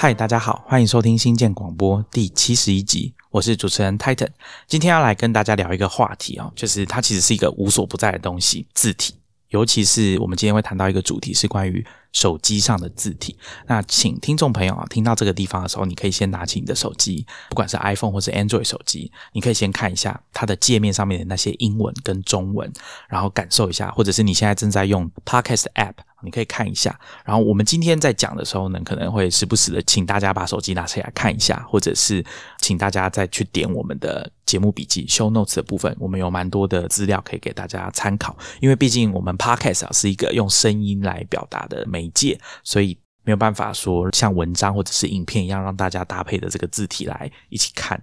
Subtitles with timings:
[0.00, 4.28] 嗨，大家好，欢迎收听新建广播第七十一集，我是主持人 Titan。
[4.68, 9.16] 今天要来跟大家聊一个话题哦，就是它其实是一个无所不在的东西——字体。
[9.48, 13.36] 尤其是我们今天会谈到一个主题，是关于手机上的字体。
[13.66, 22.72] 那请听众朋友啊，听到这个地方的时候，你可以先拿起你的手机，不管是 iPhone 或是 Android 手机，你可以先看一下它的界面上面的那些英文跟中文，
[23.08, 25.94] 然后感受一下，或者是你现在正在用 Podcast App。
[26.22, 32.24] 你可以看一下，然后我们今天在讲的时候呢，可能会时不时的请大家把手机拿起来看一下，或者是
[32.58, 38.36] 请大家再去点我们的节目笔记 show notes 的部分，我们有蛮多的资料可以给大家参考。
[38.60, 48.02] 因为毕竟我们 podcast 啊是一个用声音来表达的媒介，所以没有办法说像文章或者是影片一样让大家搭配的这个字体来一起看。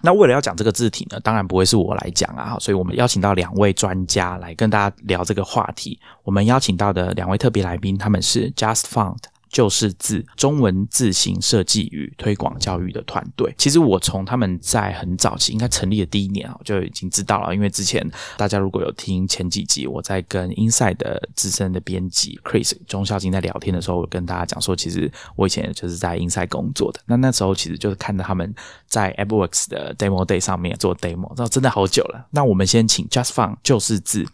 [0.00, 5.98] 那为了要讲这个字体呢，当然不会是我来讲啊，所以我们邀请到两位专家来跟大家聊这个话题。
[6.22, 9.18] 我们邀请到的两位特别来宾，他们是 Just Font。
[9.48, 17.54] 就是字中文字形设计与推广教育的团队，其实我从他们在很早期应该成立的第一年啊，就已经知道了。
[17.54, 27.00] 因为之前大家如果有听前几集，我在跟 Inside 的资深的编辑 Chris 钟孝金在聊天的时候，我跟大家讲说，其实我以前就是在 Inside 工作的。
[27.06, 28.54] 那那时候其实就是看到他们
[28.86, 32.28] 在 AppWorks 的 Demo Day 上面做 Demo，那真的好久了。
[32.30, 34.26] 那我们先请 Just Fun 就是字。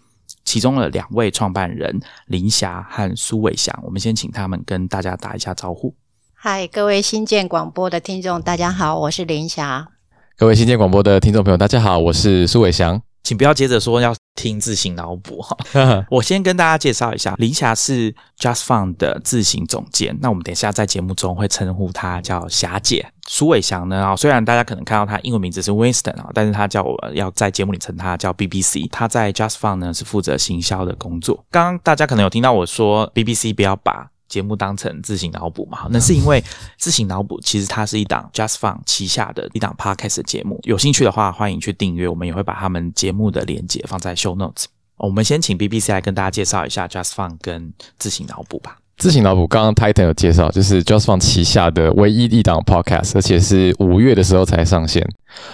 [0.45, 5.95] 其中的两位创办人林霞和苏伟翔，我们先请他们跟大家打一下招呼。
[6.34, 9.89] 嗨，各位新建广播的听众，大家好，我是林霞。
[10.37, 13.00] 各位新建广播的听众朋友，大家好，我是苏伟翔。
[13.25, 15.56] 请不要接着说要听自行脑补哈，
[16.11, 23.06] 我先跟大家介绍一下，林霞是 Just Fun 的自行总监，那我们等一下在节目中会称呼她叫霞姐。
[23.27, 28.86] 苏伟翔呢啊，虽然大家可能看到他英文名字是 Winston 啊，但是他叫我要在节目里称他叫 BBC。
[28.92, 31.42] 他在 Just Fun 呢是负责行销的工作。
[31.50, 34.11] 刚刚大家可能有听到我说 BBC 不要把。
[34.28, 35.87] 节目当成自行脑补嘛？
[35.91, 36.43] 那是因为
[36.78, 40.59] 自行脑补其实它是一档 Just Fun 旗下的一档 Podcast 节目。
[40.65, 42.09] 有兴趣的话，欢迎去订阅。
[42.09, 44.65] 我们也会把他们节目的连接放在 Show Notes。
[44.97, 48.78] 我们先请 BBC 来跟大家介绍一下 Just Fun 跟自行脑补吧。
[48.97, 55.05] 自行脑补，刚刚 Titan 有介绍，就是 Just Fun 旗下的唯一一档 Podcast，而且是五月的时候才上线，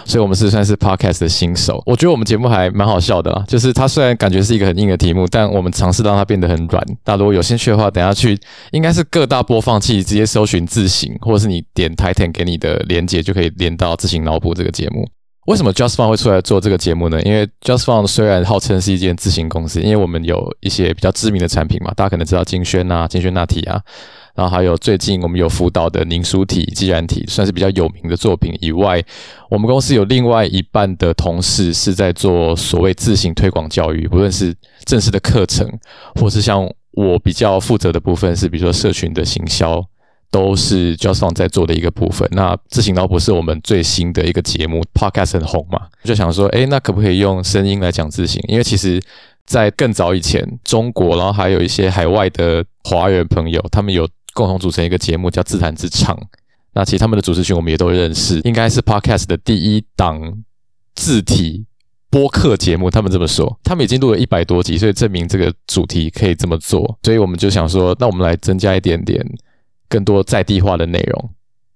[0.04, 1.82] 所以我们是算是 Podcast 的新手。
[1.86, 6.84] 我觉得我们节目还蛮好笑的啦，就是它虽然感觉是一个很硬的题目，但我们尝试让它变得很软。
[7.02, 8.38] 大家如果有兴趣的话，等下去
[8.72, 15.08] 应该是各大播放器直接搜寻自行，或者是你点 Titan 给你的连接，就可以连到自行脑补这个节目。
[15.50, 17.20] 为什么 Just Fun 会出来做这个节目呢？
[17.22, 23.82] 因为 Just Fun 虽然号称是一间自行公司，因为我们有一些比较知名的产品嘛，大家可能知道金轩啊、金轩纳体啊，
[24.36, 29.02] 然后还有最近我们有辅导的凝书体、既然体，算是比较有名的作品以外，
[29.50, 35.68] 我们公司有另外一半的同事是在做所谓自行推广教育，不论是正式的课程，
[36.14, 39.84] 或是像我比较负责的部分是，比如说社群的行销。
[40.30, 42.28] 都是 Just Fun 在做的一个部分。
[42.32, 48.42] 那自行脑补是我们最新的一个节目，Podcast 很红嘛，就想说，哎，那可不可以用声音来讲自行？
[48.46, 49.00] 因为其实，
[49.44, 56.16] 在更早以前，中国，然后还有一些海外的华人朋友，他们有共同组成一个节目叫自弹自唱。
[56.72, 60.20] 那其实他们的主持群我们也都认识，应该是 Podcast 的第一档
[60.94, 61.66] 字体
[62.08, 62.88] 播客节目。
[62.88, 66.96] 他们这么说，他们已经录了一百多集，所以证明这个主题可以这么做。
[67.02, 69.20] 所以我们就想说，那我们来增加一点点。
[69.90, 71.30] 更多在地化的内容，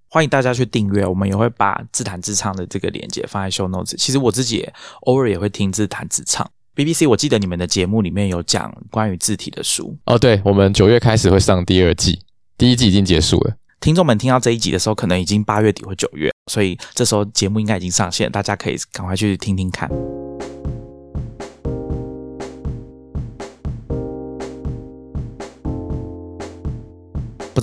[0.09, 1.05] 欢迎大家去订阅。
[1.05, 3.97] 我们也会把自弹自唱的这个链接放在 show notes。
[3.99, 4.67] 其实我自己
[5.01, 6.49] 偶尔也会听自弹自唱。
[6.77, 10.17] BBC，我记得你们的节目里面有讲关于字体的书哦。
[10.17, 12.21] 对，我们九月开始会上第二季，
[12.57, 13.57] 第一季已经结束了。
[13.81, 19.91] 听众们听到这一集的时候，可能已经八月底或九月，所以这时候节目应该已经上线，大家可以赶快去听听看。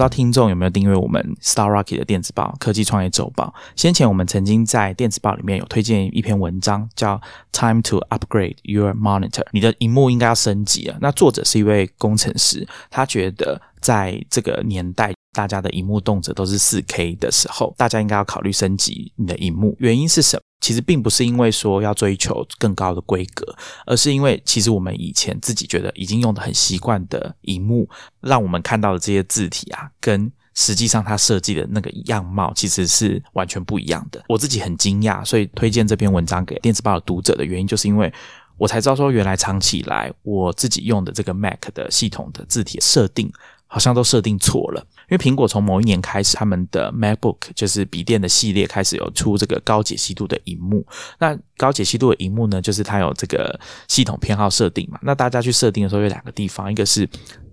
[0.02, 3.54] 不知道听众有没有订阅我们 Star Rocket 的电子报《科技创业周报》？
[3.76, 7.18] 先前我们曾经在电子报里面有推荐一篇文章，叫
[7.52, 10.98] 《Time to Upgrade Your Monitor》，你的荧幕应该要升级了。
[11.02, 19.76] 那作者是一位工程师，他觉得在这个年代，大家的荧幕动辄都是四 K 的时候，大家应该要考虑升级你的荧幕。
[19.78, 20.42] 原因是什么？
[20.62, 23.54] 其实并不是因为说要追求更高的规格，
[23.86, 27.90] 而是因为其实我们以前自己觉得已经用的很习惯的荧幕，
[28.22, 34.24] 让我们看到的这些字体啊，跟实际上它设计的那个样貌其实是完全不一样的。
[34.30, 38.14] 我自己很惊讶，所以推荐这篇文章给电子报的读者的原因，就是因为
[38.58, 43.32] 我才知道说，原来长期以来我自己用的这个 Mac 的系统的字体设定。
[43.74, 50.86] 好像都设定错了，因为苹果从某一年开始，他们的 MacBook 就是笔电的系列开始有出这个高解析度的荧幕。
[51.18, 53.58] 那高解析度的荧幕呢，就是它有这个
[53.88, 55.00] 系统偏好设定嘛。
[55.02, 57.08] 那大家去设定的时候有两个地方，一个是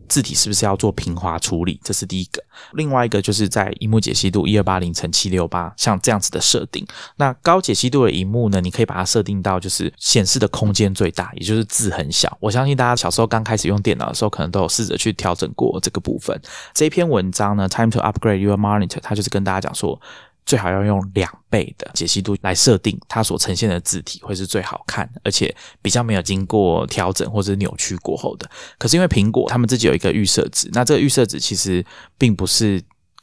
[0.08, 2.42] 字体是不是要做平滑处理，这是第一个。
[2.72, 6.86] 另外一个就是在荧幕解析度一二八零乘七六八，像这样子的设定。
[7.16, 12.36] 那高解析度的荧幕呢，你可以把它设定到就是显示的空间最大，也就是字很小。
[12.40, 16.40] 我相信大家小时候刚开始用电脑的时候，可能都有试着去调整过这个部分。
[16.74, 20.00] 这篇文章呢，Time to upgrade your monitor，它就是跟大家讲说。
[20.48, 28.50] 最好要用两倍的解析度来设定它所呈现的字体会是最好看，而且比较没有经过调整或者扭曲过后的。
[28.78, 31.84] 可是因为苹果他们自己有一个预设值，那这个预设值其实
[32.16, 32.82] 并不是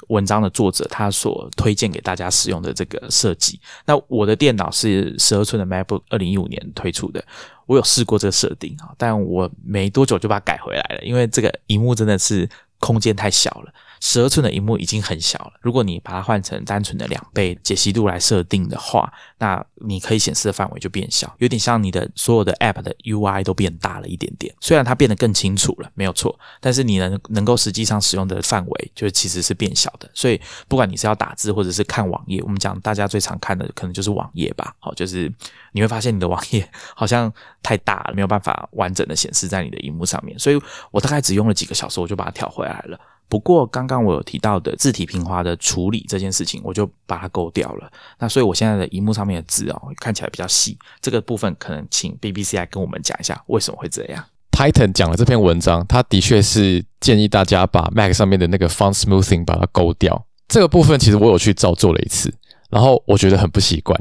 [0.10, 3.60] 文章的作者他所推荐给大家使用的这个设计。
[3.88, 7.26] 那我的电脑是十二寸的 MacBook，二零一五年推出的，
[7.66, 13.74] 我有试过这个设定啊，但我没多久就把它改回来了，因为这个荧幕真的是空间太小了。
[14.08, 24.54] 十二寸的荧幕已经很小了，如果你把它换成单纯的两倍解析度来设定的话，那你可以显示的范围就变小，有点像你的所有的 App 的 UI 都变大了一点点。
[24.62, 30.08] 虽然它变得更清楚了，没有错，但是你能能够实际上使用的范围就其实是变小的。
[30.14, 34.76] 所以不管你是要打字或者是看网页，我们讲大家最常看的可能就是网页吧。
[34.78, 35.34] 好，就是
[35.72, 40.38] 你会发现你的网页好像太大了，没有办法完整的显示在你的荧幕上面。
[40.38, 40.62] 所以
[40.92, 43.00] 我大概只用了几个小时，我就把它调回来了。
[43.28, 47.92] 不过，刚刚我有提到的字体平滑的处理这件事情，我就把它勾掉了。
[48.20, 50.78] 那所以我现在的荧幕上面的字哦，看起来比较细。
[51.02, 54.24] 这个部分可能请 BBC 来跟我们讲一下为什么会这样。
[54.52, 60.26] Titan 讲了这篇文章，他的确是建议大家把 Mac 上面的那个 Font Smoothing 把它勾掉。
[60.48, 62.34] 这个部分其实我有去照做了一次，
[62.70, 64.00] 然后我觉得很不习惯。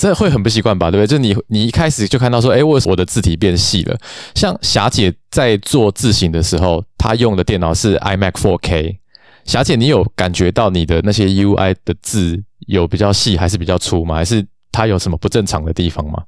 [0.00, 1.06] 这会很不习惯吧，对不对？
[1.06, 3.94] 就你你一开始就看到说，哎，我我的字体变细了。
[4.34, 8.96] 像霞姐在做字型的时候，她用的电脑是 iMac 4K。
[9.44, 14.14] 霞姐，你有感觉到你的那些 UI 的字有比较细，还是比较粗吗？
[14.14, 16.22] 还是它有什么不正常的地方吗？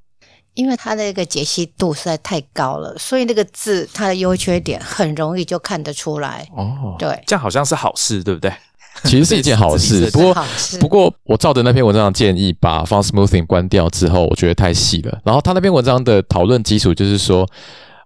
[0.53, 6.47] 因为它的一个解析度实在太高了，所以那个字它的优缺点很容易就看得出来。
[6.55, 8.53] 哦，对，这样好像是好事，对不对？
[9.05, 10.37] 其实是一件好事，不过
[10.81, 15.21] 不过我照着那篇文章的建议，把 Font Smoothing 关掉之后，我觉得太细了。
[15.25, 17.49] 然后他那篇文章的讨论基础就是说，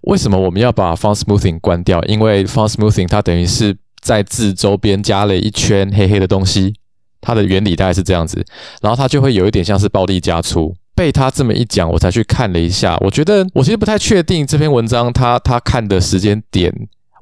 [0.02, 2.02] 为什么我们要把 Font Smoothing 关掉？
[2.04, 6.74] 因为 Font Smoothing 它等于是在字周边加了一圈黑黑的东西，
[7.20, 8.44] 它的原理大概是这样子，
[8.80, 10.74] 然后它就会有一点像是暴力加粗。
[10.94, 16.72] 被他这么一讲，我才去看了一下，我觉得我其实不太确定这篇文章他他看的时间点。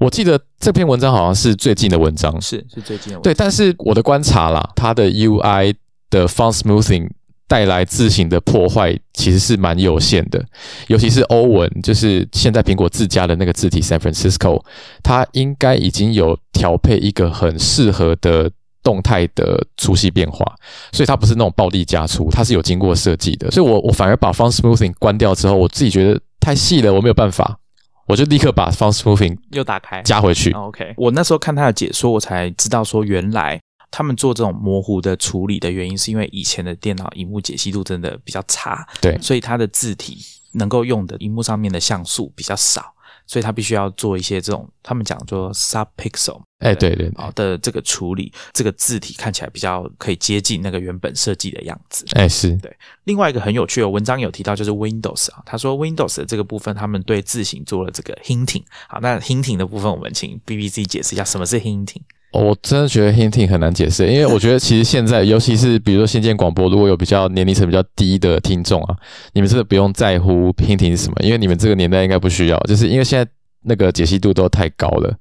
[0.05, 3.23] 我记得这篇文章好像是最近的文章，是是最近的文章。
[3.23, 5.75] 对，但是我的观察啦，它的 UI
[6.11, 7.09] 的 font smoothing
[7.49, 10.45] 带来字形的破坏其实是蛮有限的，
[10.89, 14.63] 尤其是欧文，就是现在苹果自家的那个字体 San Francisco，
[15.03, 18.51] 它应该已经有调配一个很适合的
[18.83, 20.45] 动态的粗细变化，
[20.93, 23.51] 所以它不是那种暴力加粗，它是有经过设计的。
[23.51, 27.59] 所以我我反而把 font smoothing 关掉之后，我自己觉得太细了，我没有办法。
[28.07, 30.53] 我就立刻把 Font Smoothing 又打开加回去。
[30.53, 33.61] OK，我那时候看他的解说，我才知道说，原来
[33.91, 40.19] 他们做这种模糊的处理的原因，是因为以前的电脑荧幕解析度真的比较差，对，所以它的字体
[40.53, 42.94] 能够用的荧幕上面的像素比较少。
[43.27, 52.75] 所以它必须要做一些这种，他们讲做 sub pixel，哎，对对，好的这个处理，这个字体看起来比较可以接近那个原本设计的样子，哎，是对。
[53.05, 58.65] 另外一个很有趣的文章有提到，就是 Windows 啊，他说 Windows 的这个部分，他们对字形做了这个 hinting。
[58.89, 62.03] 好，那 hinting 的部分，我们请 BBC 解释一下什么是 hinting。
[62.35, 68.97] 我真的觉得 hinting 很难解释，因为我觉得其实现在，尤其是比如说新建广播，如果有比较年龄层比较低的听众啊，
[69.33, 73.31] 你们真的不用在乎 hinting 是什么，因为你们这个年代应该不需要，就是因为现在
[73.65, 75.15] 那个解析度都太高了。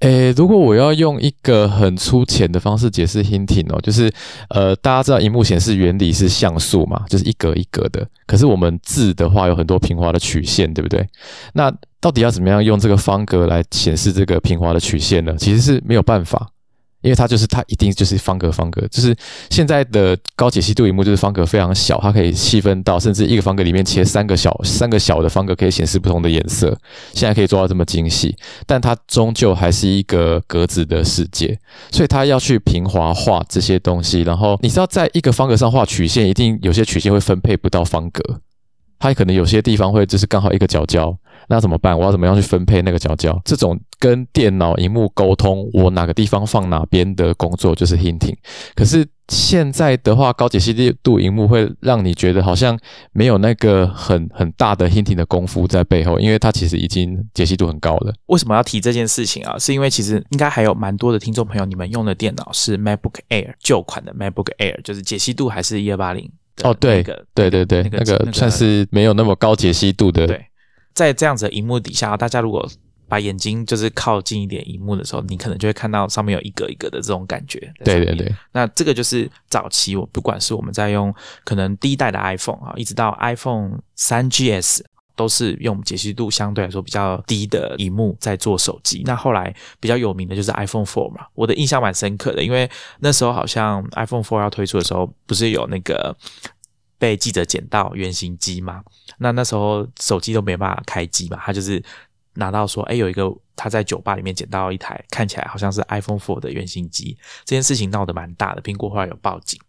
[0.00, 4.10] 诶，如果我要用一个很粗浅的方式解释 hinting 哦，就是
[4.48, 11.06] 呃，大家知道荧幕显示原理是像素嘛，就是一格一格的，可是我们字的话有很多平滑的曲线，对不对？
[11.52, 15.34] 那到底要怎么样用这个方格来显示这个平滑的曲线呢？
[15.38, 16.50] 其实是没有办法。
[17.04, 19.14] 因为它就是它一定就是方格方格，就是
[19.50, 26.74] 现在的高解析度荧幕就是方格非常小，它可以细分到甚至一个方格里面切三个小三个小的方格可以显示不同的颜色，
[27.12, 28.34] 现在可以做到这么精细，
[28.66, 31.58] 但它终究还是一个格子的世界，
[31.92, 38.40] 所以它要去平滑画这些东西，然后你知道在一个方格上画曲线，一定有些曲线会分配不到方格，
[38.98, 41.14] 它可能有些地方会就是刚好一个角角。
[41.46, 41.98] 那怎么办？
[41.98, 43.38] 我要怎么样去分配那个角角？
[43.44, 48.36] 这种跟电脑荧幕沟通，我哪个地方放哪边的工作就是 hinting。
[48.74, 52.78] 可是现在的话，高解析度荧幕会让你觉得好像
[53.12, 58.12] 没有那个很很大的 hinting 的功夫在背后，因为它其实已经解析度很高了。
[58.26, 59.58] 为什么要提这件事情啊？
[59.58, 66.30] 是因为其实应该还有蛮多的听众朋友，你们用的电脑是 MacBook Air 旧款的 MacBook Air，就是解析度还是一二八零。
[66.62, 70.26] 哦，对，对对对，那个算是没有那么高解析度的。
[70.26, 70.44] 对。
[70.92, 72.68] 在这样子的荧幕底下，大家如果
[73.08, 77.58] 把眼睛就是靠近一点荧幕的时候，你可能就会看到上面有一个一个的这种感觉。
[77.84, 84.80] 对对对，那这个就是早期我不管是我们在用可能第一代的 iPhone 啊，一直到 iPhone 三 GS。
[85.16, 89.04] 都是用解析度相对来说比较低的荧幕在做手机。
[89.06, 92.68] 那后来比较有名的就是 iPhone Four 嘛，我的印象蛮深刻的，因为
[92.98, 96.16] 那时候好像 iPhone Four 要推出的时候，不是有那个
[96.98, 98.82] 被记者捡到原型机嘛？
[99.18, 101.80] 那那时候手机都没办法开机嘛，它就是
[102.34, 109.60] 拿到说，哎，有一个他在酒吧里面捡到一台看起来好像是 iPhone Four 的原型机，这件事情闹得蛮大的，苹果后来有报警。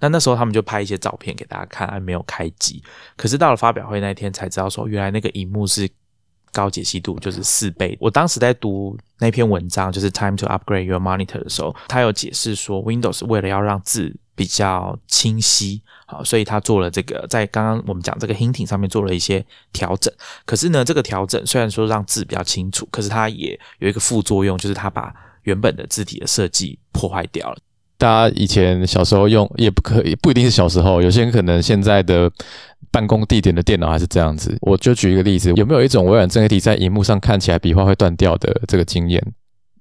[0.00, 2.82] 那那时候他们就拍一些照片给大家看，还没有开机。
[3.16, 5.88] 可是到了发表会那天才知道，说原来那个荧幕是
[6.52, 7.96] 高解析度，就是四倍。
[8.00, 20.14] 我当时在读那篇文章，就是 Time to Upgrade Your Monitor 的时候，他有解释说，Windows 为了要让字比较清晰，好，所以他做了这个，在刚刚我们讲这个 Hinting 上面做了一些调整。
[20.46, 27.58] 可是呢，这个调整虽然说让字比较清楚，可是它也有一个副作用，就是它把原本的字体的设计破坏掉了。
[27.98, 32.30] 大家以前小时候用也不可以，不一定是小时候，有些人可能现在的
[32.92, 34.56] 办公地点的电脑还是这样子。
[34.60, 39.20] 我就举一个例子，有没有一种微软正黑体在荧幕上看起来笔画会断掉的这个经验？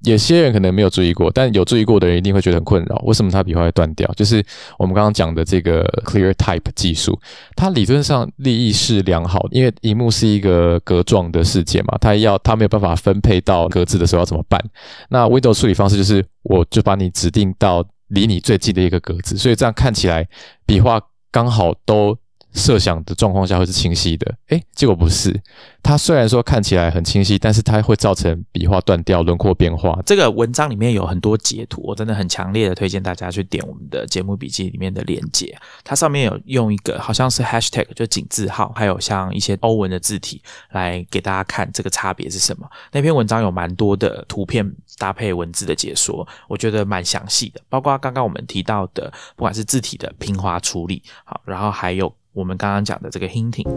[0.04, 3.02] 有些人可能没有注意过，但有注意过的人一定会觉得很困扰。
[3.06, 4.08] 为什么它笔画会断掉？
[4.16, 4.44] 就是
[4.78, 7.20] 我们刚刚讲的这个 Clear Type 技术，
[7.56, 14.64] 它理论上利益是良好，因为荧幕是一个格状的世界嘛，它要它没有办法分配到格子的时候要怎么办？
[15.10, 17.86] 那 Window 处理方式就是，我就把你指定到。
[18.10, 20.26] 离你最近的一个格子，所以这样看起来
[20.66, 20.98] 笔画
[21.30, 22.18] 刚好都。
[22.54, 25.42] 设想的状况下会是清晰的，诶，结果不是。
[25.84, 29.98] 它虽然说看起来很清晰，但是它会造成笔画断掉、轮廓变化。
[30.06, 35.56] 这个文章里面有很多截图，我真的很强烈的推荐大家去点我们的节目笔记里面的链接。
[35.86, 42.68] 它上面有用一个好像是 hashtag 就井字号，还有像一些欧文的字体来给大家看这个差别是什么。
[42.92, 47.62] 那篇文章有蛮多的图片搭配文字的解说，我觉得蛮详细的。
[47.70, 52.14] 包括刚刚我们提到的，不管是字体的平滑处理，好，然后还有。
[52.38, 53.68] 我们刚刚讲的这个 hinting，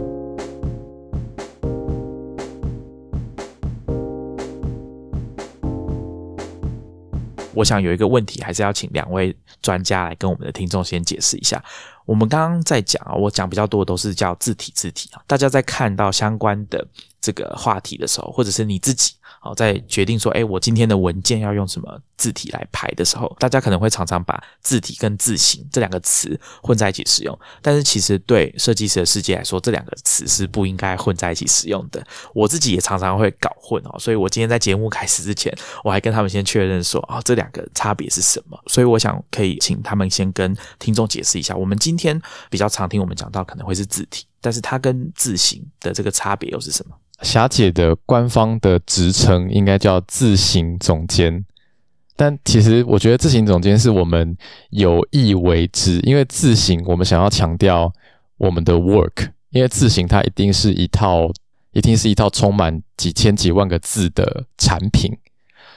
[7.55, 11.65] 我想有一个问题，还是要请两位专家来跟我们的听众先解释一下。
[12.05, 16.87] 我们刚刚在讲啊，我讲比较多的都是叫字体字体啊，大家在看到相关的
[17.19, 19.15] 这个话题的时候，或者是你自己。
[19.43, 27.37] 好，在决定说，哎，我今天的文件要用什么字体来排的时候，大家可能会常常把字体跟字形这两个词混在一起使用。
[27.63, 32.07] 但是，其实对设计师的世界来说，这两个词是不应该混在一起使用的。
[32.35, 35.51] 我自己也常常会搞混哦，所以我今天在节目开始之前，
[35.83, 38.63] 我还跟他们先确认说，啊，这两个差别是什么？
[38.67, 41.57] 所以，我想可以请他们先跟听众解释一下。
[41.57, 42.21] 我们今天
[42.51, 46.97] 比较常听我们讲到，可能会是字体，但是它跟字形的这个差别又是什么？
[47.23, 51.45] 霞姐的官方的职称应该叫字形总监，
[52.17, 54.35] 但其实我觉得字形总监是我们
[54.71, 57.93] 有意为之，因为字形我们想要强调
[58.39, 61.31] 我们的 work，因为字形它一定是一套，
[61.73, 65.15] 一定是一套充满几千几万个字的产品，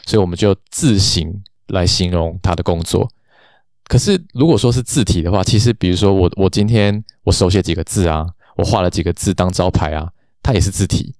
[0.05, 3.10] 所以我们就自行来形容他的工作。
[3.86, 10.10] 可是如果说是字体的话，其实比如说我我今天我手写几个字啊，我画了几个字当招牌啊，
[10.41, 11.13] 它也是字体。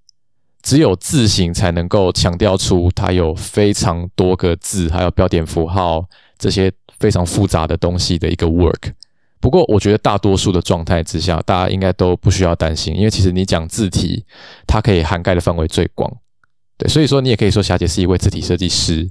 [0.62, 6.06] 只有字形才能够强调出它有非常多个字，还有标点符号
[6.38, 8.94] 这些非常复杂的东西的一个 work。
[9.42, 14.24] 不过，我觉得大多数的状态之下，大家应该都不需要担心，因为其实你讲字体，
[14.66, 16.10] 它可以涵盖的范围最广。
[16.78, 19.10] 对，所以说你也可以说霞姐是一位字体设计师，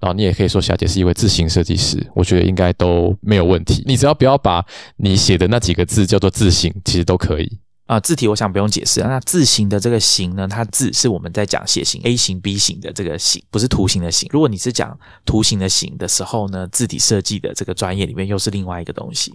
[0.00, 3.82] 然后你也可以说霞姐是一位自行设计师，我觉得应该都没有问题。
[3.86, 4.64] 你只要不要把
[4.96, 7.58] 你写的那几个字叫做自行，其实都可以。
[7.88, 9.00] 啊，字体我想不用解释。
[9.00, 14.28] 那字形的这个形呢，它字是我们在讲写形 A 型、B 型的这个形，不是图形的形。
[14.30, 19.32] 如果你是讲图形的形的时候呢，字体设计的这个专业里面又是另外一个东西。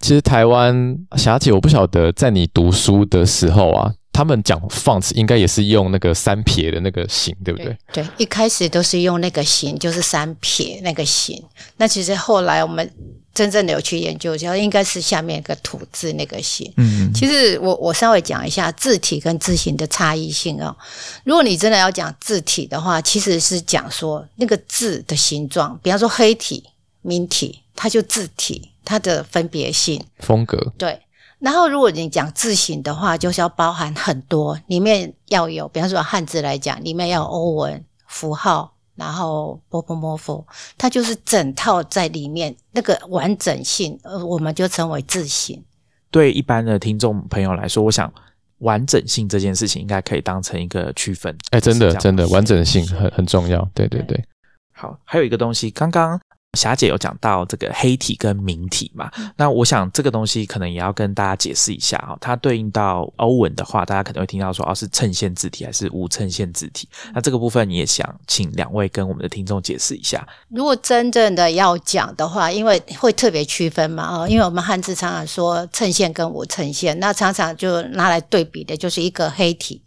[0.00, 7.76] 其实台湾霞姐，我不晓得在你读书的时候啊，他们讲 fonts 应该也是用那个三撇的那个形，对不对？
[7.92, 11.42] 对，一开始都是用那个形，就是三撇那个形。
[11.76, 12.88] 那其实后来我们。
[13.36, 16.72] 真正的有去研究，就应该是下面一个土字那个形。
[16.78, 20.74] 嗯，其实我我稍微讲一下字体跟字形的差异性哦。
[21.22, 26.64] 如果你真的要讲字体的话，其实是讲说那个字的形状，比方说黑体、
[27.02, 30.72] 明体，它就字体，它的分别性、风格。
[30.78, 30.98] 对。
[31.38, 38.72] 然后如果你讲字形的话，就是要包含很多，里面要有，比方说汉字来讲，里面要有欧文符号。
[38.96, 40.44] 然后波波摩佛，
[40.76, 45.62] 它就是整套在里面那个完整性，呃，我们就称为字形。
[46.10, 48.12] 对一般的听众朋友来说，我想
[48.58, 51.36] 完整性这件事情应该可以当成一个区分。
[51.50, 53.68] 哎，真的真的，完整性很很重要。
[53.74, 54.22] 对对对。
[54.72, 56.20] 好，还有一个东西，刚刚。
[56.56, 59.10] 霞姐有讲到这个黑体跟明体嘛？
[59.36, 62.16] 那我想这个东西可能也要跟大家解释一下啊。
[62.20, 66.88] 它对应到欧文的话，大家可能会听到说哦，是衬线字体还是无衬线字体？
[67.14, 70.26] 那这个部分你也想请两位跟我们的听众解释一下。
[70.48, 79.82] 如果真正的要讲的话，因为会特别区分嘛啊，因为我们汉字常常说衬线跟无衬线，那常常就拿来对比的就是一个黑体，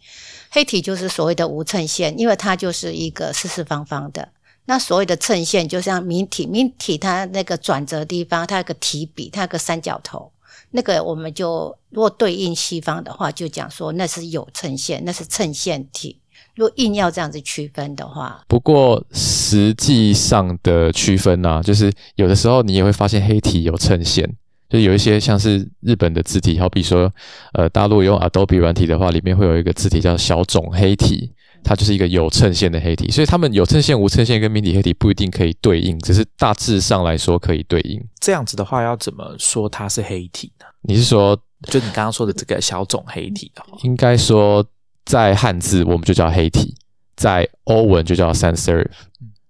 [0.52, 4.30] 黑体就是所谓的无衬线，因为它就是一个四四方方的。
[4.70, 10.32] 那所谓的衬线，就像明体，明体它那个转折地方，它有个提笔，它有个三角头，
[10.70, 16.20] 那个我们就如果对应西方的话，就讲说那是有衬线，那是衬线体。
[16.54, 24.32] 如果硬要这样子区分的话，不过实际上的区分呢，就是有的时候你也会发现黑体有衬线，
[24.70, 27.12] 就有一些像是日本的字体，好比说，
[27.54, 31.32] 呃，大陆用 Adobe 软体的话，里面会有一个字体叫小种黑体。
[31.64, 38.04] 它就是一个有衬线的黑体，所以它们有衬线、无衬线跟明体黑体不一定可以对应，只是大致上来说可以对应。
[38.20, 40.66] 这样子的话，要怎么说它是黑体呢？
[40.82, 44.66] 你是说，就你刚刚说的这个小种黑体的话，应该说
[45.06, 46.74] 在汉字我们就叫黑体，
[47.16, 48.90] 在欧文就叫 sans serif，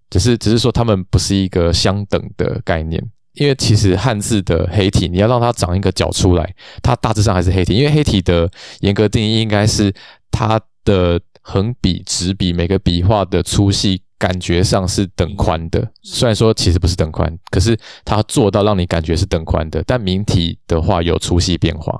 [0.09, 3.01] 只是只是说它们不是一个相等的概念，
[3.35, 8.49] 因为其实汉字的黑体，你要让它长一个角出来，它大致上还是黑体，因为黑体的
[8.81, 9.93] 严格定义应该是
[10.29, 11.17] 它的。
[11.51, 15.91] 横笔、直笔，每个笔画的粗细感觉上是等宽的。
[16.03, 17.75] 虽然说其实不是等宽，可是
[18.05, 19.83] 它做到让你感觉是等宽的。
[19.87, 21.99] 但明体的话有粗细变化。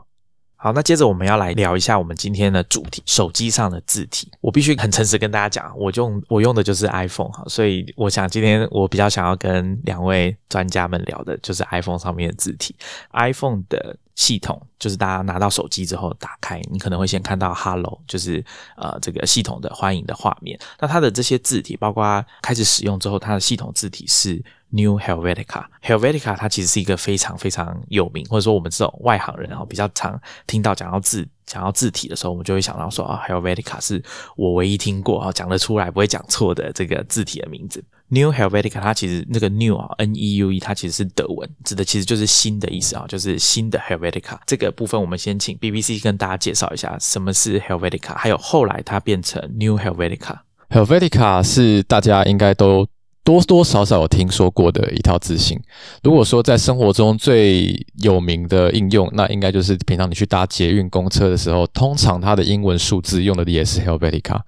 [0.62, 4.30] 好，那接着我们要来聊一下我们今天的主题——手机上的字体。
[4.42, 12.75] 我必须很诚实跟大家讲，我用我用的就是 iPhone 哈，所以我想今天我比较想要跟两位专家们聊的就是 iPhone 上面的字体。
[13.13, 18.44] iPhone 的系统就是大家拿到手机之后打开，你可能会先看到 Hello，就是
[18.75, 20.60] 呃这个系统的欢迎的画面。
[20.78, 25.65] 那它的这些字体，包括开始使用之后，它的系统字体是 New Helvetica。
[25.84, 34.01] Helvetica 它其实是一个非常非常有名，或者说我们这种外行人啊比较常听到讲到字讲到字体的时候，我们就会想到说啊，Helvetica 是
[34.36, 37.84] 我唯一听过啊讲得出来不会讲错的这个字体的名字。
[38.10, 50.39] New Helvetica，它其实那个 New 啊，N E U E，它其实是德文，指的其实就是新的意思啊，就是新的 Helvetica 这个部分，我们先请 BBC 跟大家介绍一下什么是 Helvetica，还有后来它变成 New Helvetica。
[50.69, 52.88] Helvetica 是大家应该都。
[53.30, 55.56] 多多少少有听说过的一套字型。
[56.02, 64.39] 如果说在生活中最有名的应用，那应该就是平常你去搭捷运、公车的时候，通常它的英文数字用的也是 Helvetica。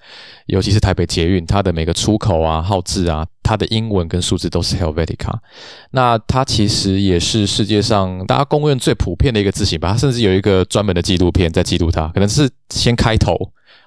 [0.48, 5.36] 尤其是台北捷运，它的每个出口啊、号字啊，它的英文跟数字都是 Helvetica。
[5.91, 9.91] 那它其实也是世界上大家公认最普遍的一个字型吧。
[9.91, 13.36] 它甚至有一个专门的纪录片在记录它，可能是先开头。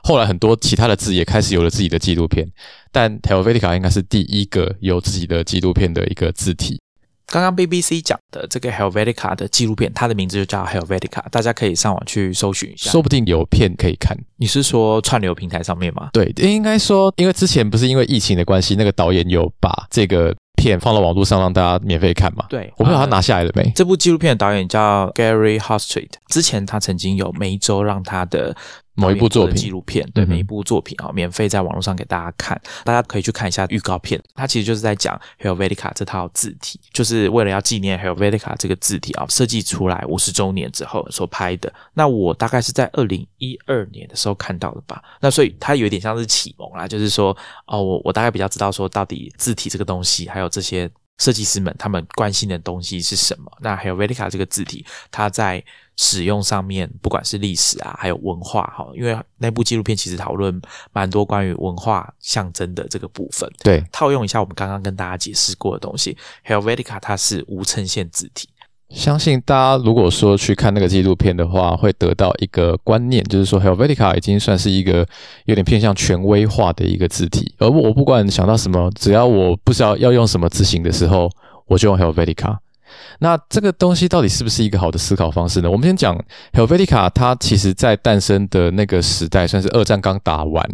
[0.04, 2.46] 后来很多其他的字也开始有了自己的纪录片，
[2.92, 6.78] 但 Helvetica 应该是第一个有自己的纪录片的一个字体。
[7.26, 14.14] 刚刚 BBC 讲的这个 Helvetica 的纪录片，它的名字就叫 Helvetica，大家可以上网去搜寻一下，说不定有片可以看。
[14.36, 16.10] 你是说串流平台上面吗？
[16.12, 22.44] 对，应该说，因为之前不是因为疫情的关系，那个导演有把这个片放到网络上让大家免费看嘛？
[22.50, 23.72] 对，我不知道他拿下来了没。
[23.74, 28.54] 这部纪录片的导演叫 Gary Hostreet，之前他曾经有每一周让他的。
[28.94, 34.20] 某一部作品纪录片，对每一部作品啊，免费在网络上给大家看，大家可以去看一下预告片。
[34.34, 41.72] 它其实就是在讲 Helvetica 这套字体，就是为了要纪念 Helvetica 这个字体啊，设计出来五十周年之后所拍的。
[41.92, 45.02] 那我大概是在二零一二年的时候看到的吧。
[45.20, 53.50] 那所以它有点像是启蒙啦，就是说哦，我我大概比较知道说到底字体这个东西，还有这些设计师们他们关心的东西是什么。
[53.60, 55.62] 那 Helvetica 这个字体，它在
[55.96, 60.60] 使用上面，不管是历史啊，还有文化哈，因为那部纪录片其实讨论
[60.92, 63.50] 蛮多关于文化象征的这个部分。
[63.62, 68.48] 对，套用一下我们刚刚跟大家解释过的东西，Helvetica 它是无衬线字体。
[68.90, 75.06] 相信大家如果说去看那个纪录片的话，会得到一个观念，就是说 Helvetica 已经算是一个
[75.46, 77.54] 有点偏向权威化的一个字体。
[77.58, 81.30] 而我不管想到什么，只要我不知道要用什么字型的时候，
[81.66, 82.58] 我就用 Helvetica。
[83.20, 85.70] 那这个东西到底是不是一个好的思考方式呢？
[85.70, 86.18] 我们先讲
[86.52, 90.68] Helvetica，它其实在诞生的那个时代，算是二战刚打完，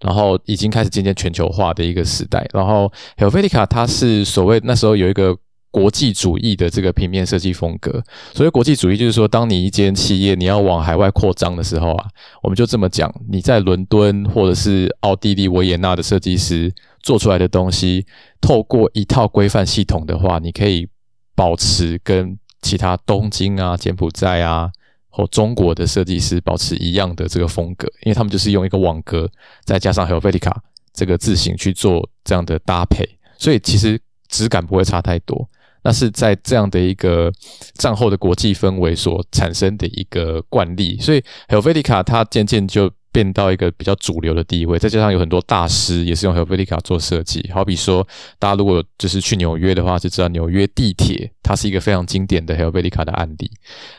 [0.00, 2.46] 然后已经开始渐渐全球化的一个时代。
[2.52, 5.36] 然后 Helvetica 它是所谓那时候有一个
[5.70, 8.02] 国际主义的这个平面设计风格。
[8.32, 12.06] 所谓国际主义，就是说当你一间企业你要往海外扩张的时候啊，
[12.42, 18.06] 我们就这么讲，你在伦敦或者是奥地利维也纳的设计师做出来的东西，
[18.40, 20.88] 透过一套规范系统的话，你可以。
[21.34, 24.70] 保持跟其他东京啊、柬埔寨啊，
[25.08, 29.30] 或中国的设计师保持一样的这个风格，因为他们就是用一个网格
[29.64, 30.54] 再加上 Helvetica
[30.92, 35.48] 这个字形去做这样的搭配，所以其实质感不会差太多。
[35.82, 37.30] 那是在这样的一个
[37.74, 44.76] 战后的国际氛围所产生的一个惯例，所以 Helvetica 它渐渐就变到一个比较主流的地位。
[44.76, 48.04] 再加上有很多大师也是用 Helvetica 做设计，好比说
[48.40, 53.48] 大家如果就是去纽约的话，就知道纽约地铁它是一个非常经典的 Helvetica 的案例。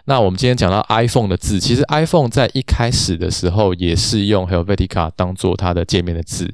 [0.03, 6.53] 那我们今天讲到 iPhone 的字，其实 iPhone 在一开始的时候也是用 Helvetica 当做它的界面的字。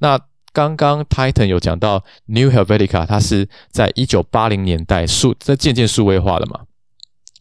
[0.00, 0.20] 那
[0.52, 6.60] 刚刚 Titan 有讲到 New Helvetica，它是在一九八零年代数在渐渐数位化的嘛？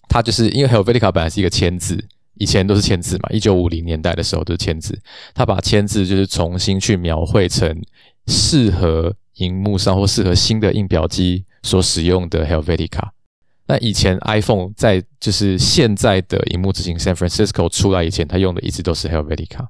[0.07, 2.05] 它就是因为 Helvetica 本来是一个签字，
[2.41, 3.29] 以前都是签字嘛。
[3.31, 4.99] 一九五零年代的时候都是签字，
[5.35, 7.79] 他把签字就是重新去描绘成
[8.25, 13.09] 适合荧幕上或适合新的印表机所使用的 Helvetica。
[13.67, 19.67] 那以前 iPhone 在就是现在的荧幕执行 San Francisco 出来以前，它用的一直都是 Helvetica。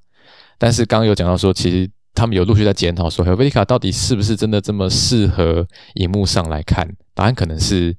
[0.57, 6.88] 但是刚刚有讲到说，其实他们有陆续在检讨说，Helvetica 到底是不是真的这么适合荧幕上来看？
[7.13, 7.95] 答案可能是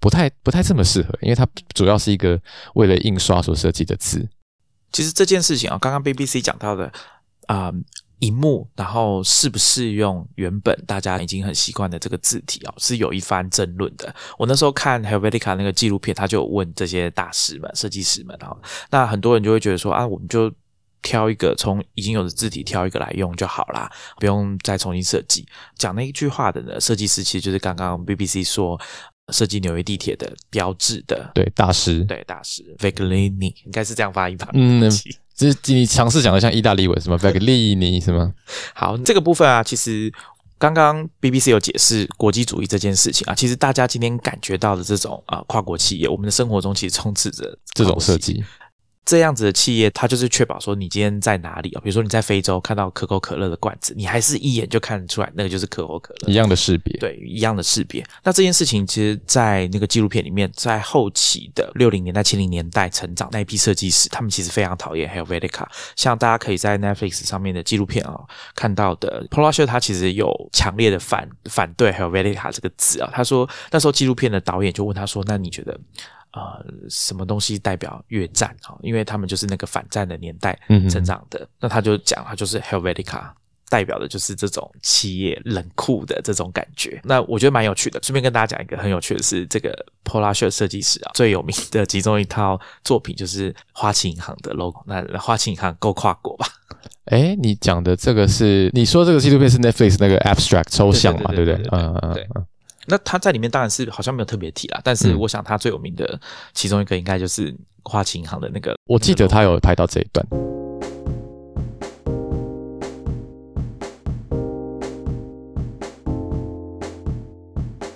[0.00, 2.40] 不太不太这么适合，因为它主要是一个
[2.74, 4.28] 为了印刷所设计的字。
[4.92, 6.92] 其实这件事情啊，刚刚 BBC 讲到的
[7.46, 7.72] 啊，
[8.20, 14.14] 荧幕然后适不适用原本大家已经很习惯的这个字体啊，是有一番争论的。
[14.38, 18.56] 我那时候看 Helvetica 那个纪录片，他就问这些大师们、设计师们啊，
[18.90, 20.52] 那很多人就会觉得说啊，我们就。
[21.00, 25.46] 挑一个从已经有的字体挑一个来用就好啦，不用再重新设计。
[25.76, 28.78] 讲那一句话的呢，设计师其实就是刚刚 BBC 说
[29.30, 34.48] 设计纽约地铁的标志的对大师，对大师 v e g l i n i 应该是这样发音吧？
[34.54, 34.90] 嗯，
[35.34, 38.32] 这你尝试讲的像意大利文什么 Viglini 什么？
[38.74, 40.12] 好，这个部分啊，其实
[40.58, 48.42] 刚刚 BBC 有解释国际主义这件事情啊，其实大家今天感觉到的这种啊跨国企业，我们的生活中其实充斥着这种设计。
[49.08, 51.80] 这样子的企业，它就是确保说你今天在哪里啊？
[51.82, 58.04] 比如说你在非洲看到可口可乐的罐子，你还是一眼就看得出来那个就是可口可乐一样的识别，对，一样的识别。
[58.22, 65.64] 那这件事情其实，在那个纪录片里面，在后期的六零年代、七零年代成长那一批设计师，他们其实非常讨厌 Helvetica。
[65.96, 68.14] 像大家可以在 Netflix 上面的纪录片啊
[68.54, 73.10] 看到的 p o l a s h 他其实有强烈的反反对 Helvetica 这个字啊。
[73.14, 75.80] 他说那时候纪录片的导演就问他说：“那你觉得？”
[76.32, 78.54] 呃，什么东西代表越战？
[78.62, 80.58] 哈，因为他们就是那个反战的年代
[80.90, 81.48] 成长的。
[81.58, 83.30] 那他就讲，他就是 Helvetica，
[83.68, 87.00] 代表的就是这种企业冷酷的这种感觉。
[87.02, 87.98] 那我觉得蛮有趣的。
[88.02, 94.82] 顺便跟大家讲一个很有趣的是，这个 Polar Shirt 设计师啊，最有名的其中一套作品就是花旗银行的 logo。
[94.86, 96.46] 那花旗银行够跨国吧？
[97.06, 101.32] 哎，你讲的这个是你说这个纪录片是 Netflix 那个 Abstract 抽象嘛？
[101.34, 101.54] 对不对？
[101.72, 102.46] 嗯嗯嗯。
[102.90, 106.18] 那他在里面当然是好像没有特别提啦，但是我想他最有名的
[106.54, 108.74] 其中一个应该就是花旗银行的那个。
[108.86, 110.26] 我记得他有拍到这一段。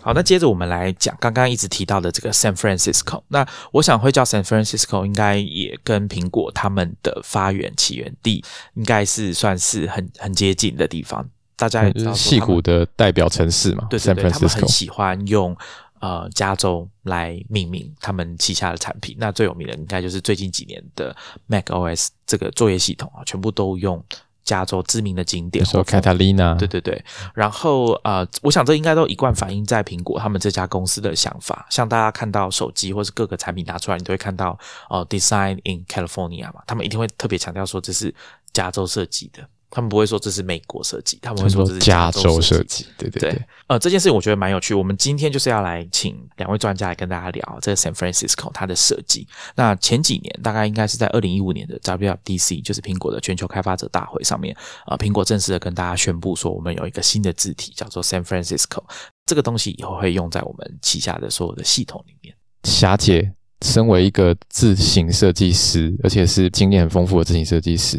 [0.03, 3.23] 好，那接着我们来讲刚刚一直提到的这个 San Francisco。
[3.29, 11.31] 那我想会叫 San Francisco，应该也跟苹果他们的发源起源地应该是算是很很接近的地方。
[11.63, 15.57] 大家也知道，戏骨的代表城市嘛，对对对，他们很喜欢用
[16.01, 19.15] 呃加州来命名他们旗下的产品。
[19.17, 21.15] 那最有名的应该就是最近几年的
[21.47, 24.05] Mac OS 这个作业系统啊，全部都用
[24.43, 27.01] 加州知名的景点，说 Catalina，对对对。
[27.33, 31.65] 然后呃，我想这应该都一贯反映在苹果他们这家公司的想法。
[31.71, 34.59] 像大家看到手机或是各个产品拿出来，你都会看到
[34.91, 38.13] 哦，Design in California 嘛，他们一定会特别强调说这是
[38.53, 39.49] 加州设计的。
[39.75, 42.87] 他们不会说这是美国设计，他们会说这是加州设计。
[42.99, 44.75] 对对对，呃，这件事情我觉得蛮有趣。
[44.75, 49.27] 我们今天就是要来请两位专家来跟大家聊这个 San Francisco 它的设计。
[49.57, 54.55] 那前几年大概应该是在二零一五年的 WWDC，就是苹果的全球开发者大会上面，
[54.85, 58.85] 啊，苹果正式的跟大家宣布说，我们有一个新的字体叫做 San Francisco。
[59.25, 62.35] 这个东西以后会用在我们旗下的所有的系统里面。
[62.65, 63.33] 霞姐，
[63.65, 67.97] 身为一个字形设计师，而且是经验很丰富的字形设计师。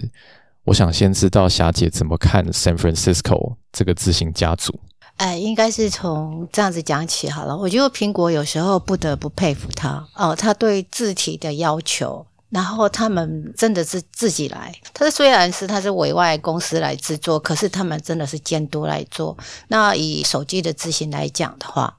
[0.66, 4.80] 我想先知道霞姐怎么看 San Francisco 这个字形家族。
[5.18, 7.56] 哎，应该是从这样子讲起好了。
[7.56, 14.74] 我觉得苹果有时候不得不佩服他哦，他对字体的要求，然后他们真的是自己来。
[14.94, 19.38] 他虽然是他是委外公司来制作，可是他们真的是监督来做。
[19.68, 21.98] 那以手机的字形来讲的话。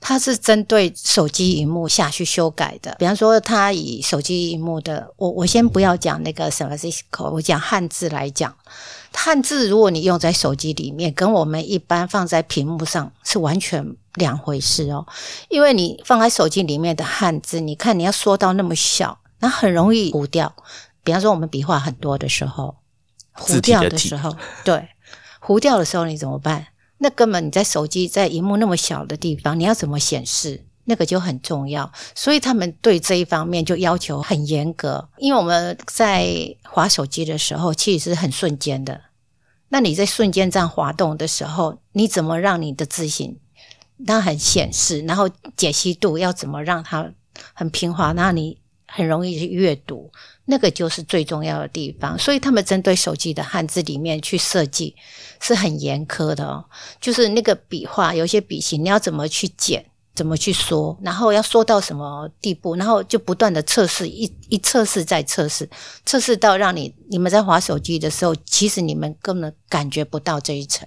[0.00, 8.56] 它是针对手机荧幕下去修改的，比方说，它以手机荧幕的，我我先不要讲那个 San Francisco，我讲汉字来讲，
[9.12, 15.06] 汉字如果你用在手机里面，跟我们一般放在屏幕上是完全两回事哦。
[15.50, 20.54] 因为你放在手机里面的汉字，你看你要缩到那么小，那很容易糊掉。
[21.04, 22.76] 比方说我们笔画很多的时候，
[23.32, 24.34] 糊掉的时候，
[24.64, 24.88] 对，
[25.40, 26.68] 糊掉的时候你怎么办？
[27.02, 30.64] 那根本你在手机在荧幕那么小的地方，你要怎么显示？
[30.84, 35.08] 那个就很重要，所以他们对这一方面就要求很严格。
[35.18, 39.00] 因为我们在滑手机的时候，其实是很瞬间的。
[39.68, 43.38] 那你在瞬间这样滑动的时候，你怎么让你的字形
[44.04, 45.00] 它很显示？
[45.02, 47.12] 然后解析度要怎么让它
[47.54, 48.10] 很平滑？
[48.12, 50.10] 那你很容易去阅读，
[50.50, 52.18] 那个就是最重要的地方。
[52.18, 54.94] 所以他们针对手机的汉字里面去设计
[55.40, 56.62] 是很严苛的哦。
[57.00, 59.82] 就是那个笔画，有些笔形你要怎么去剪？
[60.12, 60.98] 怎么去说？
[61.00, 62.74] 然后要说到什么地步？
[62.74, 65.66] 然后就不断的测试，一一测试再测试，
[66.04, 70.86] 测试到让你你们在划手机的时候，其实你们根本感觉不到这一层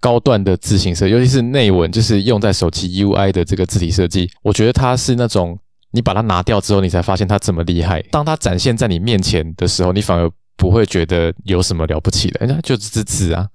[0.00, 4.30] 高段的字形设，尤其是内文，就是用在手机 UI 的这个字体设计。
[4.42, 5.58] 我觉得它是那种
[5.90, 8.02] 你把它拿掉之后，你才发现它这么厉害。
[8.10, 13.48] 当它展现在你面前的时候，你反而不会觉得有什么了不起的，人家就只是字啊。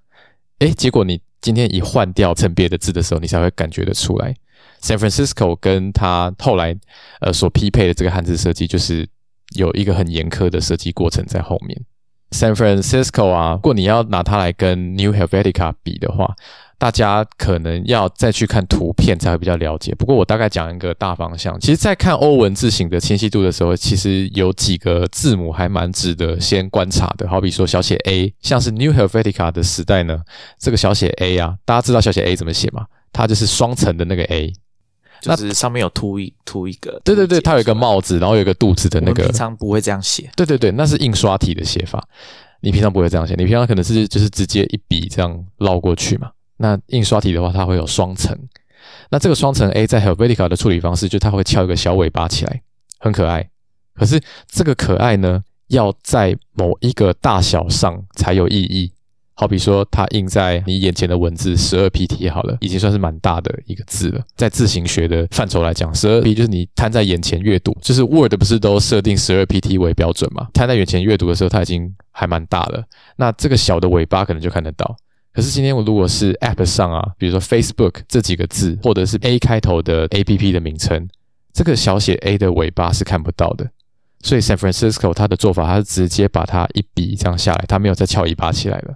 [0.59, 4.33] 诶，结果你今天一换掉成别的字的时候，你才会感觉得出来。
[4.81, 6.75] San Francisco 跟它后来
[7.21, 9.07] 呃所匹配的这个汉字设计，就是
[9.55, 11.79] 有一个很严苛的设计过程在后面。
[12.31, 16.35] San Francisco 啊，如果你要拿它来跟 New Helvetica 比的话，
[16.77, 19.93] 大家可能要再去看图片才会比较了解。
[19.95, 21.57] 不过我大概讲一个大方向。
[21.59, 27.27] 其实，在看欧文字形的清晰度的时候，其实有几个字母还蛮值得先观察的。
[27.29, 30.19] 好比说小写 a，像是 New Helvetica 的时代呢，
[30.59, 32.85] 这个小写 a 啊，大家知道小写 a 怎么写吗？
[33.13, 34.53] 它就是双层的那个 a。
[35.21, 39.23] 就是上面有凸一凸一个，对对对，它有一个帽子，然后有一个肚子的那个。
[39.23, 40.29] 平常不会这样写。
[40.35, 42.05] 对对对，那是印刷体的写法。
[42.59, 46.29] 你平常不会这样写，你平常可能是就是直接一笔这样绕过去嘛。
[46.57, 48.37] 那印刷体的话，它会有双层。
[49.09, 52.61] 那这个双层 A 在 Helvetica 的处理方式，就它会翘一个小尾巴起来，
[52.99, 53.49] 很可爱。
[53.95, 58.91] 可是这个可爱呢，要在某一个大小上才有意义。
[59.35, 64.21] 好比说，它印在你眼前的文字十二 pt 好了，已经算是蛮大的一个字了。
[64.35, 70.47] 在字形学的范畴来讲，十二 p 就是你摊在眼前阅读，就是 Word 不是都设定十二 pt 为标准嘛？
[70.53, 72.83] 摊在眼前阅读的时候，它已经还蛮大了。
[73.15, 74.95] 那这个小的尾巴可能就看得到。
[75.33, 81.07] 可是今天我如果是 App 上啊，比如说 Facebook 这几个字，或者是 A 开头的 App 的名称，
[81.51, 83.67] 这个小写 a 的尾巴是看不到的。
[84.21, 88.93] 所以 San Francisco 它的做法，它是直接把它一笔这样下来，它没有再翘尾巴起来了。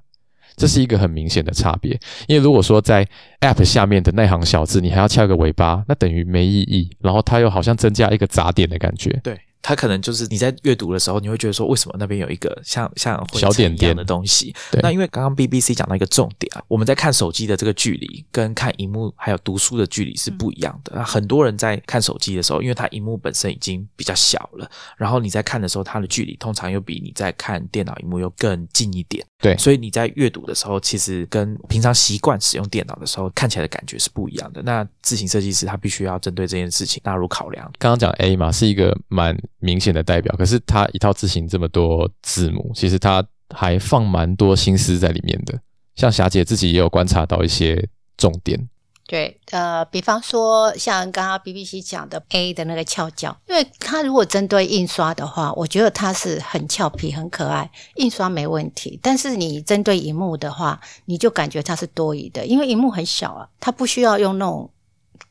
[0.55, 3.07] 这是一个很明显的差别，因为如果说在
[3.41, 6.89] App 下面的那行小字，你还要翘个尾巴，那等于没意义。
[6.99, 9.19] 然后它又好像增加一个杂点的感觉。
[9.23, 9.39] 对。
[9.67, 14.55] 它可能就是你在阅读的时候，你会觉得说，为什么那边有一个像像小点点的东西？
[14.81, 20.93] 那因为刚刚 BBC 讲到一个重点啊，我们在看手机的这个距离跟看荧幕还有读书的距离是不一样的。
[20.95, 29.25] 那很多人在看手机的时候，因为它荧幕本身已经比较小了，然后你在看的时候，它的距离通常又比你在看电脑荧幕又更近一点。
[29.39, 34.63] 对，所以你在阅读的时候，其实跟平常习惯使用电脑的时候看起来的感觉是不一样的。
[34.63, 37.63] 那字形设计师他必须要针对这件事情纳入考量。
[37.77, 40.35] 刚刚讲 A 嘛，是一个蛮明显的代表。
[40.37, 43.23] 可是它一套字形这么多字母，其实它
[43.53, 45.59] 还放蛮多心思在里面的。
[45.95, 48.59] 像霞姐自己也有观察到一些重点。
[49.07, 58.99] 对，呃，比方说像刚刚 BBC 讲的 A 的那个翘角，因为它如果针对印刷的话，我觉得它是很俏皮、很可爱，印刷没问题。
[59.01, 64.69] 但是你针对荧幕的话，你就感觉它是多余的，因为荧幕很小啊，它不需要用那种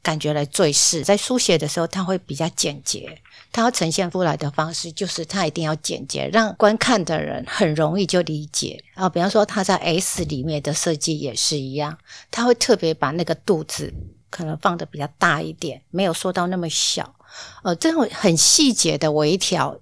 [0.02, 1.02] 感觉来坠饰。
[1.04, 3.20] 在书写的时候，它会比较简洁。
[3.56, 8.84] 它要呈现出来的方式，就是它一定要简洁，让观看的人很容易就理解。
[8.92, 11.96] 啊，比方说，它在 S 里面的设计也是一样，
[12.30, 13.90] 它会特别把那个肚子
[14.28, 17.14] 可能放的比较大一点，没有缩到那么小。
[17.62, 19.80] 呃，这种很细节的微调。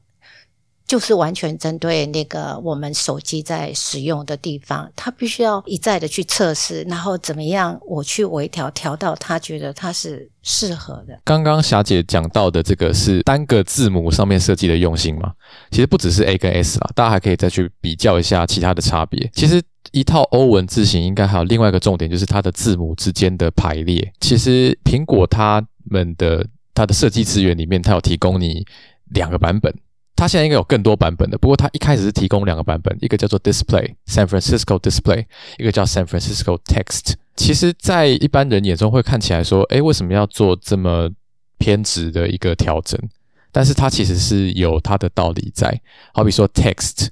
[0.86, 11.18] 就是完全针对那个我们手机在使用的地方，它必须要一再的去测试，然后怎么样我去微调，调到他觉得它是适合的。
[11.24, 15.32] 刚刚霞姐讲到的这个是单个字母上面设计的用心吗？
[15.70, 19.30] 其实不只是 A 跟 S 啊，大家还可以再去比较一下其他的差别。
[19.32, 24.12] 其实一套欧文字型应该还有另外一个重点，就是它的字母之间的排列。
[24.20, 28.66] 其实苹果他们的它的设计资源里面，它有提供你
[29.10, 29.74] 两个版本。
[30.16, 35.24] 它现在应该有更多版本的，不过它一开始是提供两个版本，一个叫做 Display San Francisco Display，
[35.58, 37.14] 一个叫 San Francisco Text。
[37.34, 41.10] 其实，在一般人眼中会看起来说，哎，为什么要做这么
[41.58, 42.96] 偏执的一个调整？
[43.50, 45.80] 但是它其实是有它的道理在。
[46.12, 47.08] 好比说 Text，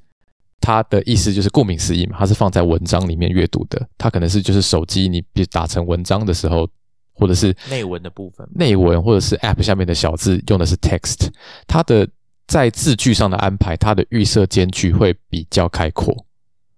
[0.60, 3.84] 它的意思就是顾名思义嘛，它是放在文章里面阅读的。
[3.98, 6.68] 它可能是就是手机你打成文章的时候，
[7.14, 11.28] 或者是内文的部分，内文或者是 App 下面的小字用的是 Text，
[11.66, 12.08] 它的。
[12.52, 16.14] 在字距上的安排，它的预设间距会比较开阔。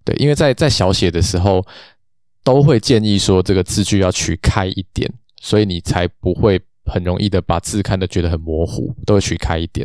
[0.05, 1.67] 对，因为在在小写的时候，
[2.45, 9.85] 都会建议说这个字距要取开一点，所以你才不会很容易的把字看得觉得很模糊，都会取开一点。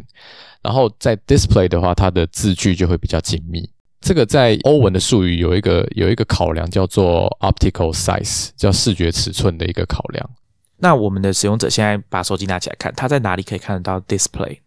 [0.62, 3.68] 然后在 display 的话，它的字距就会比较紧密。
[4.00, 10.30] 这个在欧文的术语有一个有一个考量叫做 optical size，叫视觉尺寸的一个考量。
[10.78, 14.60] 那我们的使用者现在把手机拿起来看，他在哪里可以看得到 display？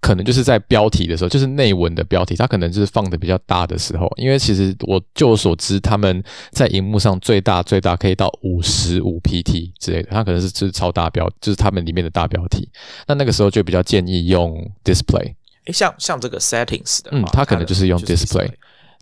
[0.00, 4.08] 可能就是在标题的时候，就是内文的标题，它可能就是放的比较大的时候。
[4.16, 12.68] 因为其实我就我所知，他们在荧幕上最大最大可以到五十五 pt 之类的，它可能是就是超大标，就是他们里面的大标题。
[13.08, 14.54] 那那个时候就比较建议用
[14.84, 15.34] display。
[15.64, 18.48] 诶，像像这个 settings 的，嗯，它可能就是用 display。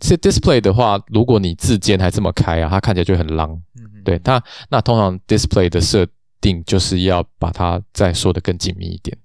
[0.01, 3.59] 是 display 的话，如果你字间还这么开啊，它看起来就很 long。
[3.79, 6.07] 嗯，对，它那通常 display 的设
[6.41, 9.15] 定就是要把它再说的更紧密一点。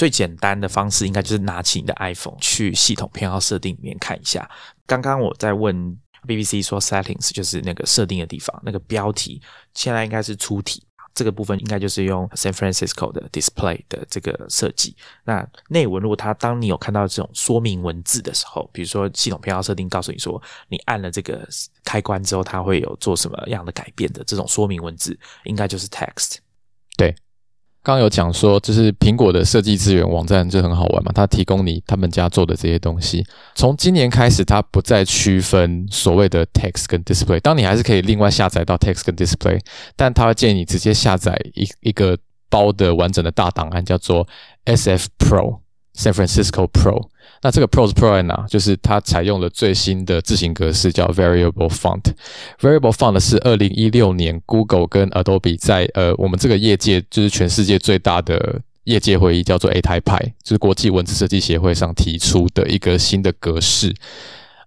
[0.00, 4.50] 最简单的方式应该就是拿起你的 iPhone 去系统偏好设定里面看一下。
[4.86, 5.94] 刚刚我在问
[6.26, 9.42] BBC 说 settings 就是那个设定的地方，那个标题
[9.74, 10.82] 现在应该是粗体，
[11.14, 14.96] 这个部分应该就是用 San Francisco 的 display 的这个设计。
[15.22, 21.46] 那内文如果它当你有看到这种说明文字的时候，比如说系统偏好设定告诉你说你按了这个
[21.84, 26.36] 开关之后它会有做什么样的改变的这种说明文字，应该就是 text。
[26.96, 27.14] 对。
[27.82, 33.24] 刚有讲说，就是苹果的设计资源网站就很好玩嘛，它提供你他们家做的这些东西。
[33.54, 39.58] 从今年开始，它不再区分所谓的 text 跟 display，当你还是可以另外下载到 text 跟 display，
[39.96, 42.18] 但它会建议你直接下载一一个
[42.50, 44.26] 包的完整的大档案，叫做
[44.66, 45.60] SF Pro
[46.00, 47.08] San Francisco Pro。
[47.42, 48.44] 那这个 Pro 是 Pro 在哪？
[48.48, 52.02] 就是它采用了最新的字形格式，叫 Variable Font。
[52.60, 63.94] Variable Font 是二零一六年 Google 跟 Adobe 在呃我们这个业界，就是全世界最大的业界会议，叫做 A 台派，就是国际文字设计协会上提出的一个新的格式。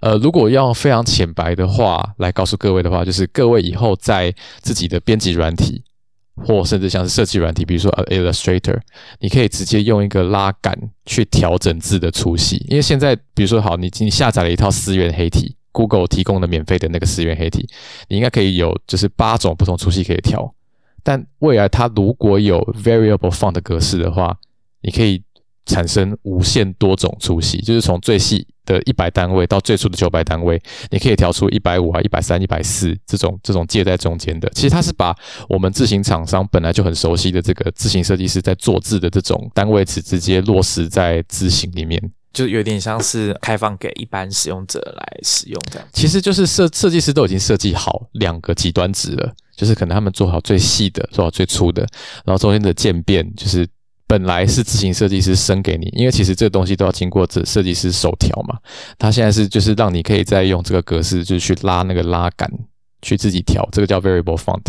[0.01, 5.83] 呃，如果要非常浅白的话来告诉各位的话，就是各位以后在自己的编辑软体。
[6.35, 8.79] 或甚至像是设计软体，比如说 Illustrator，
[9.19, 12.65] 你可以直接用一个拉杆去调整字的粗细。
[12.67, 17.67] 因为现在，比如说好，你你下载了一套思源黑体，Google 提供的免费的那个思源黑体，
[18.07, 20.53] 你应该可以有就是八种不同粗细可以调。
[21.03, 24.37] 但未来它如果有 Variable Font 格式的话，
[24.81, 25.21] 你可以
[25.65, 28.47] 产生无限多种粗细，就是从最细。
[28.65, 30.57] 的一百单位到最初的九百单位，
[30.89, 34.49] 你可以调出一百五啊、一百三、一百四这种这种介在中间的。
[34.55, 35.13] 其实它是把
[35.49, 45.85] 我们自行厂商本来就很熟悉的这个自行设计师在做字的这种单位值直接落实在字形里面，就有点像是开放给一般使用者来使用这样。
[45.91, 51.85] 其实就是设设计师都已经设计好两个极端值了，就是可能他们做好最细的，做好最粗的，
[52.23, 53.67] 然后中间的渐变就是。
[54.05, 58.57] 本来是自行设计师生给你，因为其实这个东西都要经过这设计师手调嘛。
[58.99, 62.47] 他现在是就是让你可以再用这个格式，就是去拉那个拉杆，
[63.01, 64.61] 去自己调，这个叫 variable font。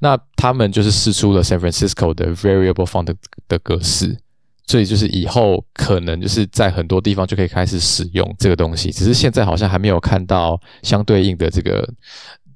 [0.00, 3.14] 那他们就是试出了 San Francisco 的 variable font
[3.46, 4.18] 的格式，
[4.66, 8.90] 所以就是以后可能就是在很多地方就可以开始使用这个东西。
[8.90, 11.88] 只是现在好像还没有看到相对应的这个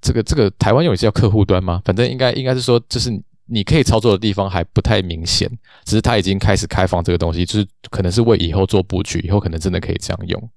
[0.00, 1.80] 这个这个台湾用语是叫客户端吗？
[1.84, 3.22] 反正应该应该是说就是。
[3.52, 5.46] 你可以操作的地方还不太明显，
[5.84, 10.50] 只是它已经开始开放这个东西，就是可能是为以后做布局，以后可能真的可以这样用。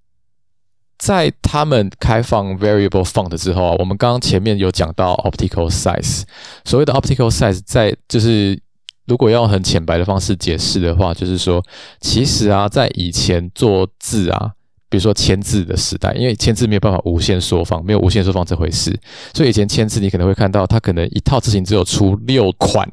[0.98, 6.24] 在他们开放 variable font 之后啊，我们刚刚前面有讲到 optical size，
[6.64, 8.58] 所谓的 optical size，在就是
[9.06, 11.62] 如果要很浅白的方式解释的话，就是说，
[12.00, 14.55] 其实啊，在以前做字啊。
[14.90, 18.98] 比如说签字的时代，因为签字没有办法无限缩放，没有无限缩放这回事，
[19.34, 22.90] 所以以前签字你可能会看到，它可能一套字型只有出六款，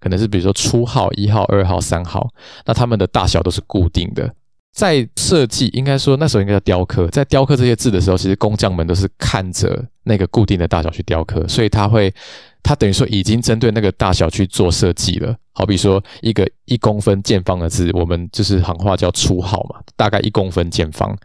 [0.00, 2.28] 可能是比如说初号、一号、二号、三号，
[2.64, 4.34] 那它们的大小都是固定的。
[4.76, 12.14] 在设计，应该说那时候应该叫雕刻，在雕刻这些字的时候，其实工匠们都是看着那个固定的大小去雕刻，所以他会。
[12.62, 21.16] 他等于说已经针对那个大小去做设计了，好比说一个一公分见方的字，我们就是行话叫粗号嘛，大概一公分见方，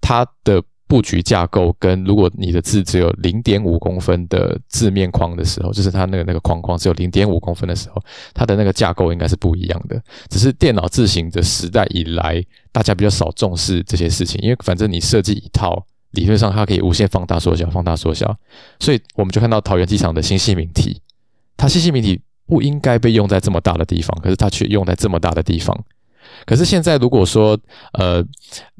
[0.00, 10.00] 它的布局架构跟如果你的字只有零点五公分的字面框的时候，就是它那个那个框框只有零点五公分的时候，它的那个架构应该是不一样的。
[10.28, 15.86] 只是电脑字形的时代以来，大家比较少重视这些事情，因为反正你设计一套。
[16.12, 18.34] 理论上它可以无限放大缩小，放大缩小，
[18.80, 20.98] 所以我们就看到桃园机场的新细明体，
[21.58, 25.78] 它新细明体不应该被用在这么大的地方，可是它却用在这么大的地方。
[26.44, 27.58] 可是现在如果说
[27.92, 28.24] 呃，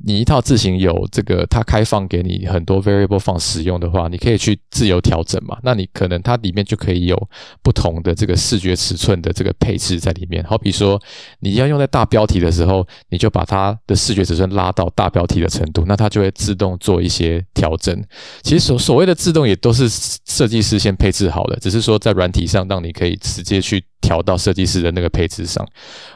[0.04, 5.58] 你一套字型有这个它开放给你很多 variable 放使用的话，你可以去自由调整嘛。
[5.62, 7.28] 那你可能它里面就可以有
[7.62, 10.44] 不同的这个视觉尺寸的这个配置在里面。
[10.44, 11.00] 好比说
[11.40, 18.00] 你要用在大标题的时候，你就把它的视觉尺寸拉到大标题的程度，那它就会自动做一些调整。
[18.42, 23.82] 其实所所谓的自动也都是设计师先配置好的，只是说在软体上让你可以直接去。
[24.00, 25.66] 调到设计师的那个配置上，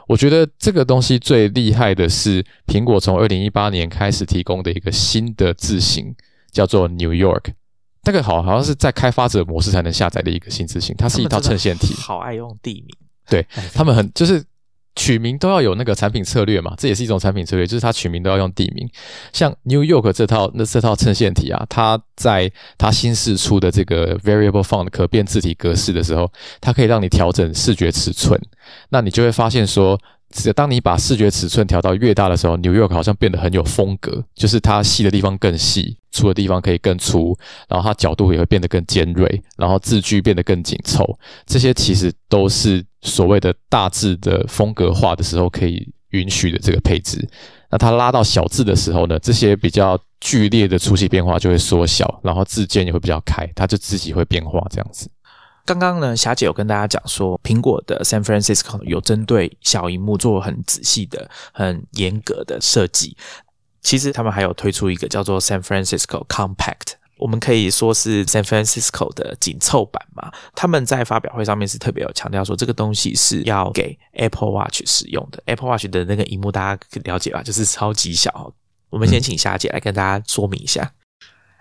[0.06, 6.14] 我觉得这个东西最厉害的是苹果从二零一八年开始提供的一个新的字型，
[6.52, 7.52] 叫做 New York。
[8.04, 11.94] 那个好好像是在开发者模式才能下载的一个新字型，它是一套衬线体。
[11.94, 12.88] 好爱用地名，
[13.28, 14.44] 对他们很就是。
[14.96, 18.86] 取名都要有那个产品策略嘛，这也是一种产品策略，就是它取名都要用地名。
[19.32, 26.30] 像 New York 这套那这套衬线体啊，它在它新试出的这个 Variable Font 可变字体格式的时候，
[26.60, 28.38] 它可以让你调整视觉尺寸。
[28.90, 29.98] 那你就会发现说，
[30.54, 37.38] 当你把视觉尺寸调到越大的时候，New York 好像变得很有风格，就是它细的地方更细，粗的地方可以更粗，
[37.68, 41.18] 然后它角度也会变得更尖锐，然后字距变得更紧凑。
[41.46, 42.84] 这些其实都是。
[43.02, 47.28] 所谓的大字的风格化的时候，可以允许的这个配置。
[47.70, 55.08] 那它拉到小字的时候呢，这些比较剧烈的粗细变化就会缩小，然后字间也会比较开，它就自己会变化这样子。
[55.64, 63.16] 刚刚呢，霞姐有跟大家讲说，苹果的 San Francisco 有针对小荧幕做很仔细的、很严格的设计。
[63.80, 66.99] 其实他们还有推出一个叫做 San Francisco Compact。
[67.20, 70.32] 我们可以说是 San Francisco 的紧凑版嘛？
[70.54, 75.42] 他们在发表会上面是特别有强调说，这个东西是要给 Apple Watch 使用的。
[75.44, 77.42] Apple Watch 的那个荧幕大家了解吧？
[77.42, 78.52] 就是超级小。
[78.88, 80.92] 我们先请霞姐来跟大家说明一下，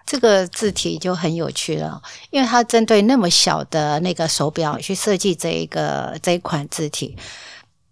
[0.05, 2.01] 这个字体就很有趣了，
[2.31, 7.15] 因为它针对那么小的那个手表去设计这一个这一款字体。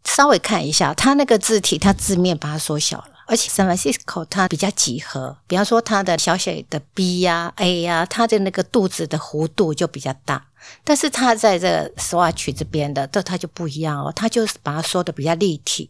[0.06, 3.17] 稍微看一下，它那个字体，它字面把它缩小了。
[3.28, 10.48] 而且 San Francisco 它比较几何，比方说它的小写的 B 呀、A 呀，它的那个肚子的弧度就比较大。
[10.84, 15.90] 但是它在这 Swatch 这边的，这它就不一样哦，它就是把它缩的比较立体，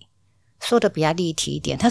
[0.60, 1.78] 缩的比较立体一点。
[1.78, 1.90] 它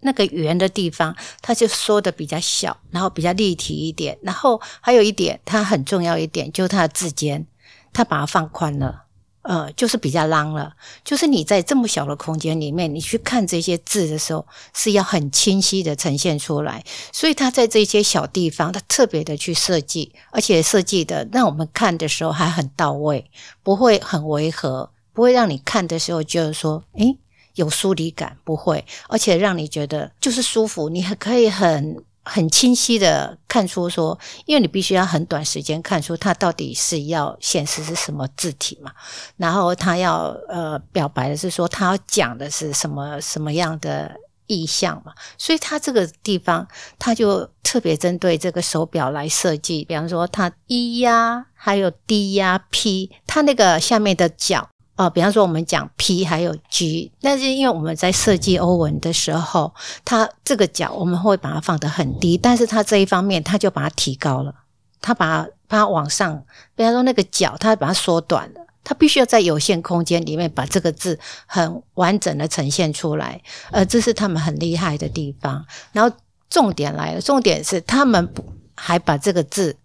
[0.00, 4.18] 那个圆的地方，它就缩的比较小，然后比较立体一点。
[4.22, 7.46] 然后还有一点，它很重要一点，就是它的字间，
[7.92, 9.05] 它把它放宽了。
[9.46, 10.72] 呃，就是比较浪了。
[11.04, 14.44] 就是你在这么小的空间里面，你去看这些字的时候，
[14.74, 16.84] 是要很清晰的呈现出来。
[17.12, 23.30] 所以他在这些小地方，他特别的去设计，而且设计的让我们看的时候还很到位，
[23.62, 27.16] 不会很违和，不会让你看的时候就是说，诶，
[27.54, 32.02] 有疏离感，不会，而且让你觉得就是舒服，你还可以很。
[32.28, 38.90] 很清晰的看出说，因为你必须要很短时间看出它到底是要显示是什么字体嘛，
[39.36, 44.12] 然后它要呃表白的是说，它要讲的是什么什么样的
[44.48, 46.66] 意象嘛，所以它这个地方，
[46.98, 54.68] 它就特别针对这个手表来设计，比方说它一呀，还有 D 呀、P，它那个下面的角。
[54.96, 59.74] 哦，比方说我们讲 P 还有 G，那是因为我们在设计欧文的时候，
[60.04, 64.54] 它这个角我们会把它放得很低，但是它这一方面它就把它提高了，
[65.02, 66.42] 它把它往上，
[66.74, 73.42] 比方说那个角它把它缩短了，它必须要在有限空间里面把这个字很完整的呈现出来，
[73.72, 75.62] 呃，这是他们很厉害的地方。
[75.92, 76.16] 然后
[76.48, 78.32] 重点来了，重点是他们
[78.74, 79.76] 还把这个字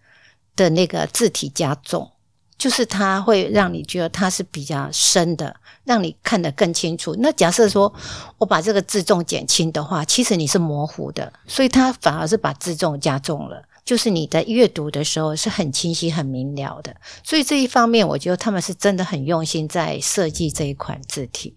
[0.55, 2.09] 的那个字体加重。
[2.61, 7.15] 就是它会让你觉得它是比较深的，让你看得更清楚。
[7.17, 7.91] 那假设说
[8.37, 13.63] 我把这个自重减轻的话，其实你是模糊的，所以它反而是把自重加重了。
[13.83, 16.95] 就是你在阅读的时候是很清晰、很明了的。
[17.23, 21.55] 所以这一方面，我觉得他们是真的很用心在设计这一款字体。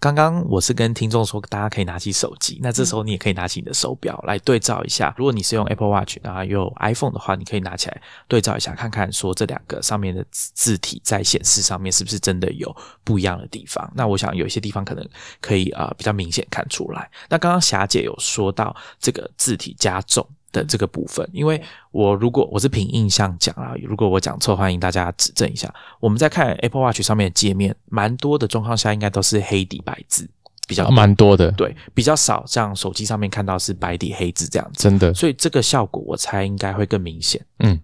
[0.00, 5.14] 刚刚我是跟听众说，大家可以拿起手机，那这时候你也可以拿起你的手表来对照一下。
[5.16, 13.90] 如果你是用 Apple Watch，然后有 iPhone 的话，你可以拿起来对照一下，看看说这两个上面的字体在显示上面是不是真的有不一样的地方。
[13.94, 15.08] 那我想有一些地方可能
[15.40, 17.10] 可以啊比较明显看出来。
[17.30, 20.28] 那刚刚霞姐有说到这个字体加重。
[20.54, 25.72] 的这个部分，因为我如果我是凭印象讲啊，如果我讲错，欢迎大家指正一下。
[25.98, 30.28] 我们在看 Apple Watch 上面的界面，蛮多的状况下应该都是黑底白字，
[30.68, 35.12] 比较蛮多的，对，比较少像手机上面看到是白底黑字这样子，真的。
[35.12, 37.44] 所以这个效果我猜应该会更明显。
[37.58, 37.78] 嗯，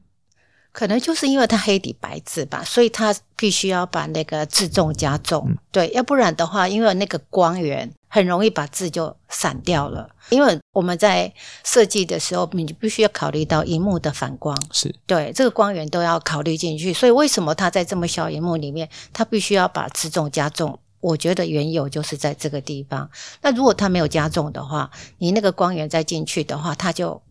[0.73, 7.93] 可能就是因为它黑底白字吧，所以它必须要把那个字重加重，对，要不然的话，因为那个光源。
[8.13, 16.93] 很容易把字就散掉了，因为我们在设计的时候，你必须要考虑到荧幕的反光，是对这个光源都要考虑进去。
[16.93, 23.09] 所以为什么它在这么小荧幕里面，它必须要把字重加重，我觉得缘由就是在这个地方。
[23.43, 27.23] 那如果它没有加重的话，你那个光源再进去的话，它就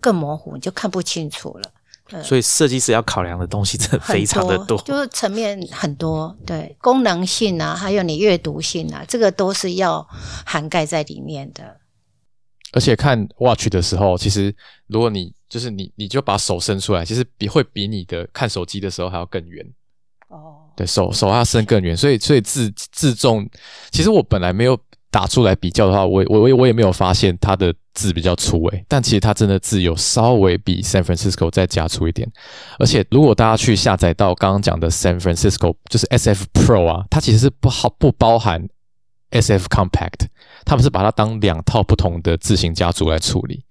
[0.00, 1.70] 更模糊，你就看不清楚了。
[2.22, 10.06] 所以设计师要考量的东西真的非常的多，就是层面很多，对功能性啊，还有你阅读性啊，这个都是要
[10.44, 11.80] 涵盖在里面的。
[12.72, 14.54] 而且看 watch 的时候，其实
[14.86, 19.66] 如果你就是你，你就把手伸出来，其实比会比你的看手机的时候还要更远。
[20.28, 23.48] 哦，对手手要伸更远，所以所以自自重，
[23.90, 24.78] 其实我本来没有。
[25.10, 32.30] 打出来比较的话，我我我我也没有发现它的字比较粗诶，但其实它真的字有稍微比 San Francisco 再加粗一点。
[32.78, 38.68] 而且如果大家去下载到刚刚讲的 San Francisco，就是 SF Pro 啊，它其实是不好不包含
[39.30, 40.26] SF Compact，
[40.64, 43.64] 他们是把它当两套不同的字型家族来处理。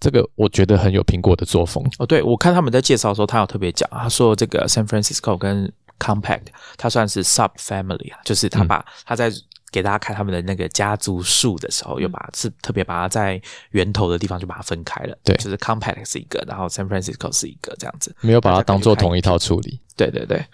[0.00, 2.04] 这个我觉得很有苹果的作风哦。
[2.04, 6.42] 对，我看他们在介绍的时候，他有特别讲，他说这个 San Francisco 跟 Compact，
[6.76, 9.30] 它算是 Sub Family 啊，就是他把他在
[9.74, 15.18] 给大家看他们的那个家族树的时候，又把是特别把它在源头的地方就把它分开了。
[15.24, 19.80] 对，就是 Compact 是一个，然后 San Francisco 是一个这样子，没有把它当做同一套处理。
[19.96, 20.46] 对对对，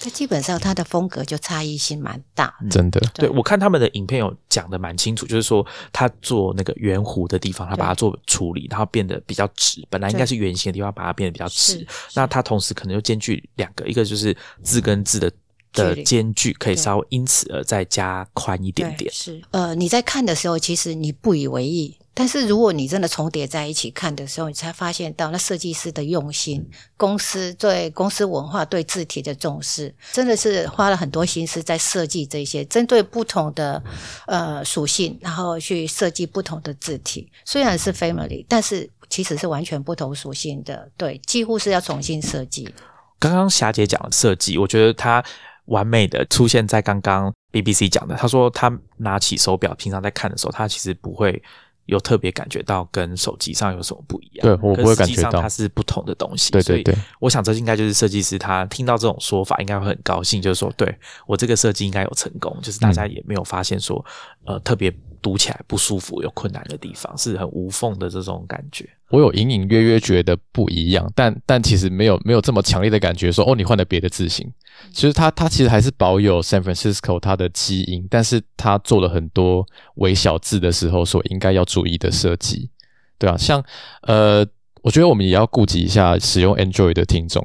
[0.00, 2.98] 它基本上它的风格就差异性蛮大，真的。
[3.12, 11.86] 对我看他们的影片有讲的蛮清楚，就是说他做那个圆弧的地方，他把它做处理，然后变得比较直，本来应该是圆形的地方，把它变得比较直。
[12.14, 15.30] 那它同时可能又兼具两个，一个就是字跟字的。
[15.74, 19.12] 的间距可以稍微因此而再加宽一点点。
[19.12, 26.64] 是，呃，你在看的时候，其实你不以为意，但是如果你真的重叠在一起看的时候，你才发现到那设计师的用心，
[26.96, 33.82] 公司对公司文化对字体的重视，真的是花了很多心思在设计这些，针对不同的
[34.26, 37.28] 呃属性，然后去设计不同的字体。
[37.44, 42.72] 虽然是 family，但是其实是完全不同属性的，对，几乎是要重新设计。
[43.18, 45.24] 刚刚霞姐讲的设计，我觉得她。
[45.66, 51.42] 完美的出现在刚刚 BBC 讲的，他说他拿起手表，平常在看的时候，他其实不会
[51.86, 54.46] 有特别感觉到跟手机上有什么不一样。
[54.46, 56.50] 对我不会感觉到它是不同的东西。
[56.50, 60.94] 对对对，我想这应该就是设计师他听到这种说法，应该会很高兴，就是说对
[61.26, 64.04] 我这个设计应该有成功，就是大家也没有发现说
[64.44, 64.94] 呃特别。
[65.24, 68.86] 读起来不舒服、有困难的地方，是很无缝的这种感觉。
[69.14, 73.30] 我有隐隐约约觉得不一样，但但其实没有没有这么强烈的感觉。
[73.30, 74.50] 说哦，你换了别的字型，
[74.92, 79.64] 其实它它其实还是保有 San Francisco 它的基因，但是它做了很多
[79.96, 82.70] 微小字的时候所应该要注意的设计，
[83.18, 83.64] 对啊，像
[84.02, 84.46] 呃。
[84.84, 87.42] 我觉得我们也要顾及一下使用 Android 的听众，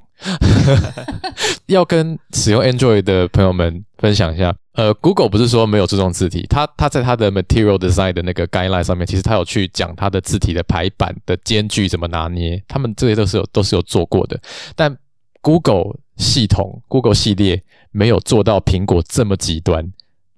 [1.68, 4.54] 要跟使用 Android 的朋友们分享一下。
[4.80, 14.40] 呃，Google 不是说没有注重字体，它它在它的 Material Design 的那个 Guideline 上面，其实它有去讲它的字体的排版的间距怎么拿捏，他们这些都是有都是有做过的。
[14.78, 14.98] 但
[15.42, 17.62] Google 系统 Google 系列
[17.92, 19.86] 没有做到苹果这么极端，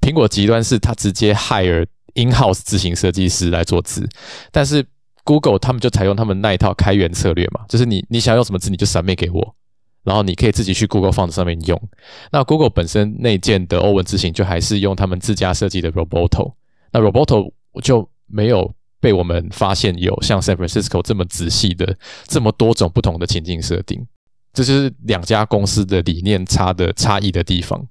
[0.02, 1.86] 苹果极端是它直接 hire
[2.16, 4.10] in-house 字型设计师来做字，
[4.52, 4.84] 但是。
[5.24, 9.56] Google 他们就采用他们那一套开源策略嘛，就是你你想用什么字你就闪面给我，
[10.04, 11.82] 然后你可以自己去 Google Font 上面用。
[12.32, 16.54] 那 Google 本身内建的欧文字型就还是用他们自家设计的 Roboto，
[16.92, 24.06] 那 Roboto 就没有被我们发现有像 San Francisco 这么仔细的这么多种不同的情境设定，
[24.54, 27.88] 这就是两家公司的理念差的差异的地方。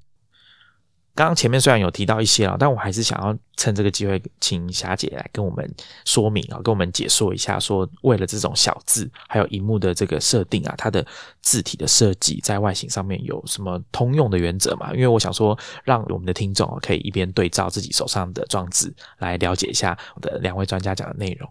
[1.20, 5.70] 刚刚前面虽然有提到一些啊，但我还是想要趁这个机会，请霞姐来跟我们
[6.06, 11.06] 说明啊，跟我们解说一下，说为了这种小字，还有荧幕的这个设定啊，它的
[11.42, 14.94] 字体的设计在外形上面有什么通用的原则嘛？
[14.94, 21.46] 因为我想说，让我们的听众啊，可以一边对照自己手上的装置，来了解一下我的两位专家讲的内容。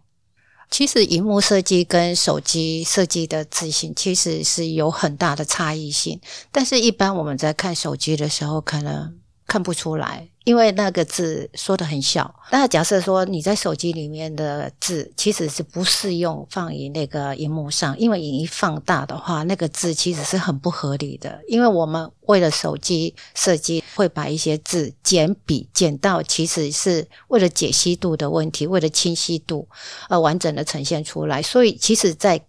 [0.71, 6.19] 其实，荧幕设计跟手机设计的字型其实是有很大的差异性，
[6.51, 9.15] 但是一般我们在看手机的时候，可能。
[9.49, 12.33] 看不出来，因为那个字说的很小。
[12.51, 21.41] 那假设说你在手机里面的字其实是不适用放于那个荧幕上，因为你一放大的话，那个字其实是很不合理的。
[21.47, 29.67] 因为我们为了手机设计，会把一些字减笔减到，其实是为了解析度的问题，为了清晰度
[30.09, 31.41] 而完整的呈现出来。
[31.41, 32.39] 所以，其实，在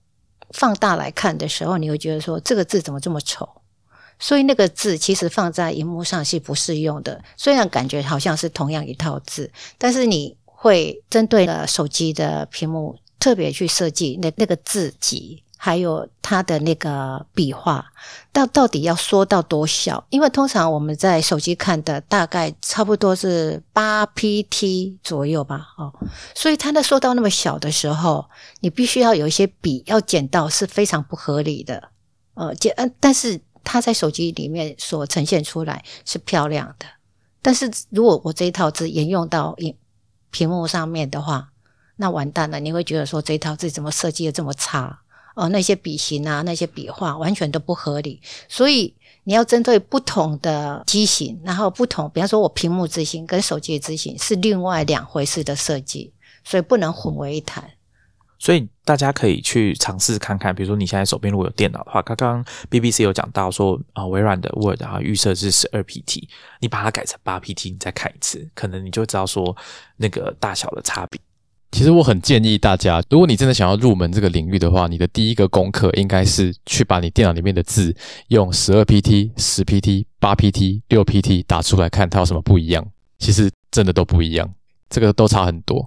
[0.53, 3.49] 放大来看的时候，你会觉得说这个字怎么这么丑？
[4.21, 7.21] 所以那个字其实放在荧幕上是不适用的。
[7.39, 17.85] 虽然感觉好像是同样一套字，但是你会针对了手机的屏幕特别去设计那那个字级，还有它的那个笔画，
[18.31, 20.05] 到到底要缩到多小？
[20.11, 25.91] 因为通常我们在手机看的大概差不多是八 pt 左右吧，哦，
[26.35, 28.27] 所以它那缩到那么小的时候，
[28.61, 31.89] 你必须要有一些笔要剪到是非常不合理的，
[32.35, 33.41] 呃，剪，但是。
[33.63, 36.87] 它在手机里面所呈现出来是漂亮的，
[37.43, 39.77] 但是如果我这一套字沿用到屏
[40.31, 41.51] 屏幕上面的话，
[41.97, 45.01] 那完蛋了，你会觉得说这一套字怎么设计的这么差？
[45.37, 48.21] 哦，那些笔型啊，那些笔画完全都不合理。
[48.49, 48.95] 所以
[49.25, 56.13] 你要针对不同的机型，然后不同，比方说我屏幕字型跟手机字型是另外两回事的设计，
[56.45, 57.71] 所以不能混为一谈。
[58.41, 66.25] 所以大家可以去尝试看看，比如说你现在手边如果有电脑的话，刚刚 BBC 有讲到说啊，微软的 Word 啊预设是十二 PT，
[66.61, 69.55] 你把它改成八 PT，你再看一次，可能你就知道说
[69.99, 71.21] 那个大小的差别。
[71.73, 77.95] 其实我很建议大家，如果你真的想要入门这个领域的话，你的第一个功课应该是去把你电脑里面的字
[78.29, 82.85] 用十二 PT、十 PT、八 PT、六 PT 打出来看，它有什么不一样。
[83.19, 84.51] 其实真的都不一样，
[84.89, 85.87] 这个都差很多。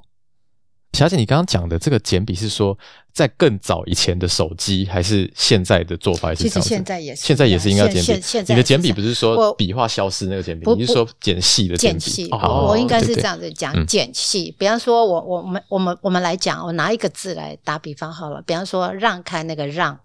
[0.93, 2.77] 小姐，你刚刚讲的这个简笔是说？
[3.13, 6.33] 在更早以前的手机，还是现在的做法？
[6.33, 8.43] 其实现在也是，现在也是应该简笔。
[8.47, 12.27] 你的简笔不是说笔画消失那个简笔，你是说简细的简笔？
[12.31, 14.55] 我应该是这样子讲，简细。
[14.57, 18.41] 比方说，我我们我们我们来讲，我拿一个字来打比方好了。
[18.47, 19.99] 比方说，让开那个让，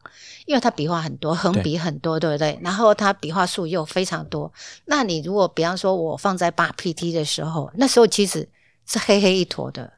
[0.44, 2.58] 因为它笔画很多，横笔很多，对不对？
[2.62, 4.52] 然后它笔画数又非常多。
[4.84, 8.46] 那你如果比方说我放在八 PT 的时候，那时候其实
[8.86, 9.90] 是黑黑一坨的，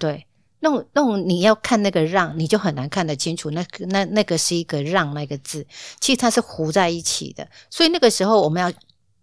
[0.00, 0.26] 对。
[0.62, 3.50] 那种那种你要看那个让，你就很难看得清楚。
[3.52, 5.66] 那那那个是一个让那个字，
[6.00, 7.48] 其实它是糊在一起的。
[7.70, 8.70] 所以那个时候我们要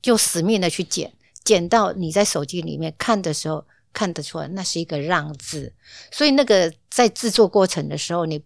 [0.01, 1.13] 就死命的去剪，
[1.43, 3.63] 剪到你在手机里面看的时候
[3.93, 5.71] 看得出来，那是一个让字。
[6.11, 8.41] 所以那个在制作过程的时候，你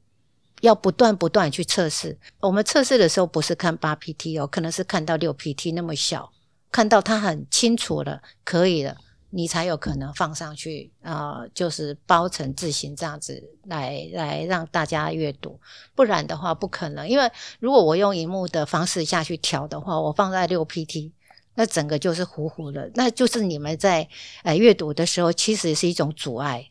[0.60, 2.20] 要不断不断去测试。
[2.42, 6.30] 我们测试的时候不是看八 PT 哦，可能是看到六 PT 那么小，
[6.70, 8.98] 看到它很清楚了，可以了。
[9.34, 15.60] 你才有可能放上去啊，就是包成字形这样子来来让大家阅读，
[15.96, 17.08] 不然的话不可能。
[17.08, 21.12] 因为如果我用荧幕的方式下去调的话，我放在六 PT，
[21.56, 24.08] 那整个就是糊糊的，那就是你们在
[24.44, 26.68] 呃阅读的时候其实是一种阻碍。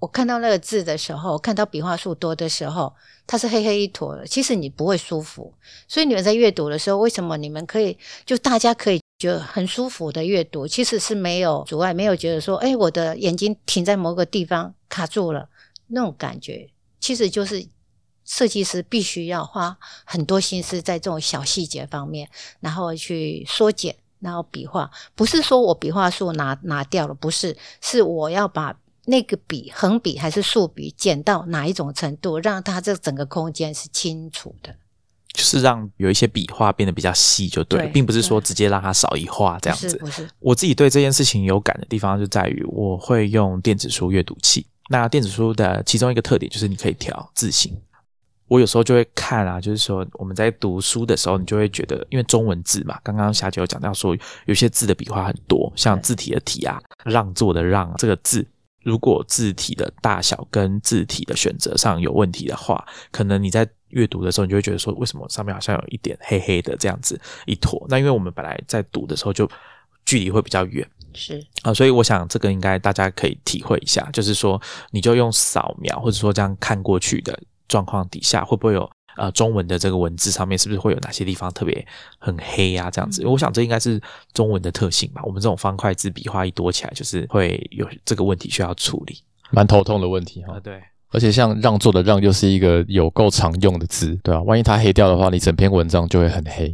[0.00, 2.94] 我看到那个字的时候，看到笔画数多的时候，
[3.26, 5.52] 它是黑黑一坨的，其实你不会舒服。
[5.86, 9.00] 所以你们在阅读的时候，为什么你们可以就大家可以？
[9.18, 15.48] 就很舒服的阅读，其实是没有阻碍，没有觉得说，哎，我的眼睛停在某个地方卡住了
[15.88, 16.70] 那种感觉。
[17.00, 17.66] 其实就是
[18.24, 22.28] 设计师必须要花很多心思在这种小细节方面，
[22.60, 34.76] 然后去缩减，然后笔画，不是说我笔画数拿拿掉了，不是，是我要把那个笔横笔还是竖笔减到哪一种程度，让它这整个空间是清楚的。
[35.38, 40.28] 就是让有一些笔画变得比较细就对，并不是说直接让它少一画这样子。
[40.40, 44.66] 我自己对这件事情有感的地方就在于，我会用电子书阅读器。
[44.90, 47.72] 那电子书的其中一个特点就是你可以调字型。
[48.48, 54.16] 我有时候就会看啊，就是说我们在读书的时候，你就会觉得，因为中文字嘛，刚刚霞姐有讲到说，
[54.46, 58.44] 有些字的笔画很多，像字体的体啊，让座的让这个字。
[58.88, 67.84] 如果字体的大小跟字体的选择上有问题的话，可能你在阅读的时候，你就会觉得说，为什么上面好像有一点黑黑的这样子一坨？
[67.90, 69.46] 那因为我们本来在读的时候就
[70.06, 74.60] 距离会比较远，是啊，所以我想这个应该大家可以体会一下，就是说
[74.90, 78.90] 你就用扫描或者说这样看过去的状况底下，会不会有？
[79.18, 81.84] 呃，中文的这个文字上面是不是会有哪些地方特别
[82.18, 82.88] 很黑呀？
[82.88, 84.00] 这样子，我想这应该是
[84.32, 85.20] 中文的特性吧。
[85.24, 89.18] 我们这种方块字笔画一多起来，就是会有这个问题需要处理，
[89.50, 90.58] 蛮头痛的问题哈。
[90.62, 94.40] 对，而且像让座的让又是一个有够常用的字，对吧？
[94.42, 96.72] 万一它黑掉的话，你整篇文章就会很黑。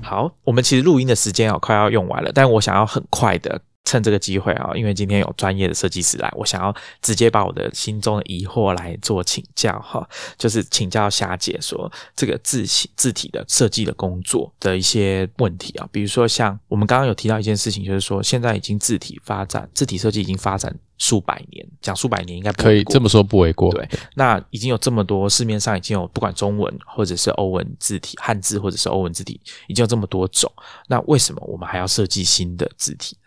[0.00, 3.60] 好，我们其实录音的时间啊快要用完了，但我想要很快的。
[3.84, 10.08] 趁这个机会啊，因为今天有专业的设计师来，我想要直接把我的心中的疑惑来做请教哈，
[10.38, 23.70] 就是请教霞姐说这个字体字体的设计的工作的一些问题啊，比如说像我们刚刚有提到一件事情，就是说现在已经字体发展，字体设计已经发展数百年，讲数百年应该可以这么说不为过。
[23.70, 30.50] 对，那已经有这么多市面上已经有不管中文或者是欧文字体、汉字或者是欧文字体，已经有这么多种，
[30.88, 33.18] 那为什么我们还要设计新的字体？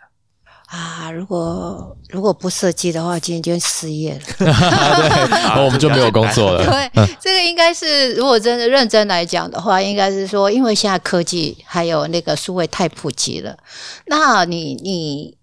[0.67, 4.19] 啊，如果如果不设计的话，今天就失业了。
[4.37, 6.65] 对，我们就没有工作了。
[6.65, 13.57] 对，这个应该是，如果真的认真来讲的话，应该是说，因为现在科技还有那个数位太普及了，
[14.07, 15.37] 那你你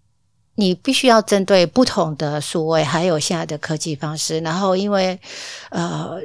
[0.57, 5.18] 你必须要针对不同的数位，还有现在的科技方式，然后因为
[5.70, 6.18] 呃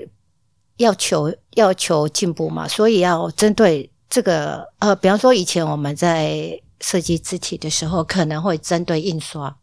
[0.76, 6.60] 要求要求进步嘛，所以要针对这个呃，比方说以前我们在。
[6.82, 9.58] 设计字体的时候可能会针对印刷，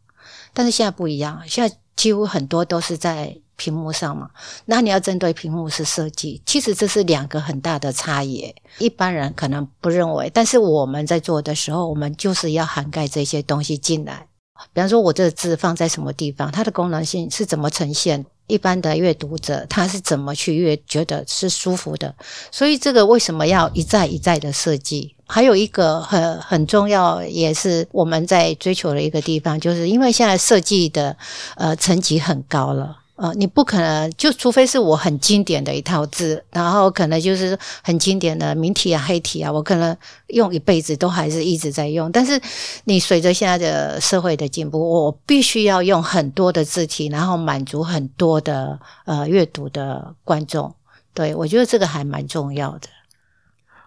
[0.53, 4.29] 但是现在不一样，现在几乎很多都是在屏幕上嘛，
[4.67, 8.55] 那你要针对屏幕是设计，其实这是两个很大的差异。
[8.79, 14.27] 一般人可能不认为，但是我们在做的时候，我们就是要涵盖这些东西进来。
[14.73, 18.27] 比方说，我这个字放在什么地方，它的功能性是怎么呈现？
[18.47, 22.15] 一般的阅读者他是怎么去阅，觉得是舒服的？
[22.51, 25.15] 所以这个为什么要一再一再的设计？
[25.27, 31.17] 还有一个很很重要，也是我们在追求的一个地方，就是因为现在设计的
[31.57, 32.97] 呃层级很高了。
[33.17, 39.97] 呃，你不可能就除非是我很经典的一套字，然后可能就是很经典的明体啊、黑体啊，我可能
[40.29, 42.13] 用一辈子都还是一直在用。
[42.13, 42.41] 但是
[42.85, 50.75] 你随着现在的社会的进步，我必须要用很多的字体，然后满足很多的呃阅读的观众。
[51.15, 52.89] 对我觉得这个还蛮重要的。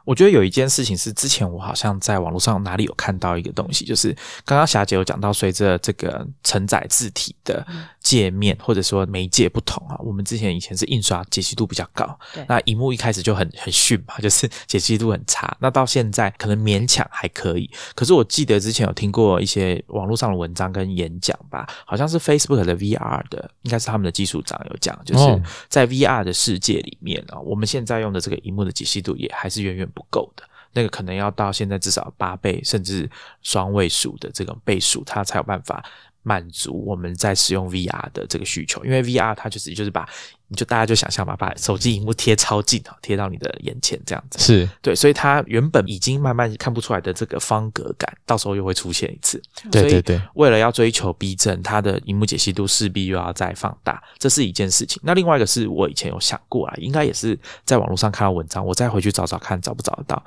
[0.05, 4.11] 我觉得有一件事情是，之前我好像在网络上哪里有看到一个东西，就是
[4.43, 7.63] 刚刚霞姐有讲到，随着这个承载字体的
[8.09, 15.55] 界面或者说媒介不同啊，我们之前以前是印刷解析度比较高，那荧幕一开始就很很逊嘛， 就是解析度很差。
[15.59, 29.89] 那到现在可能勉强还可以，可是我记得之前有听过一些网络上的文章跟演讲吧，好像是 Facebook 的 VR 的，应该是他们的技术长有讲，就是在 VR 的世界里面啊，我们现在用的这个荧幕的解析度也还是远远。
[29.89, 33.09] 不够的那个，可能要到现在至少八倍，甚至
[33.41, 35.83] 双位数的这种倍数，它才有办法
[36.23, 38.83] 满足我们在使用 VR 的这个需求。
[38.85, 40.07] 因为 VR 它就是就是把，
[40.47, 44.39] 你就大家就想象吧，把手机荧幕贴超近啊，贴到你的眼前这样子。
[44.39, 49.41] 是对，所以它原本已经慢慢看不出来的这个方格感，到时候又会出现一次。
[49.71, 55.01] 对对对，为了要追求逼真，它的荧幕解析度势必又要再放大，这是一件事情。
[55.03, 60.23] 那另外一个是我以前有想过啊，应该也是在网络上看到文章，我再回去找找看，找不找得到。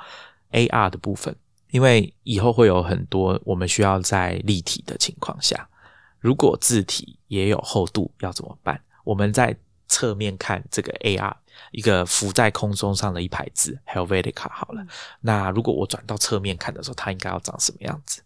[0.53, 1.35] AR 的部分，
[1.71, 5.67] 因为以后会有很多我们需要在立体的情况下，
[6.23, 8.81] 如果字体也有厚度，要怎么办？
[9.05, 9.55] 我们在
[9.89, 11.35] 侧面看这个 AR
[11.73, 14.87] 一个浮在空中上的一排字，Helvetica 好了。
[15.21, 18.23] 那如果我转到侧面看的时候，它应该要长什么样子？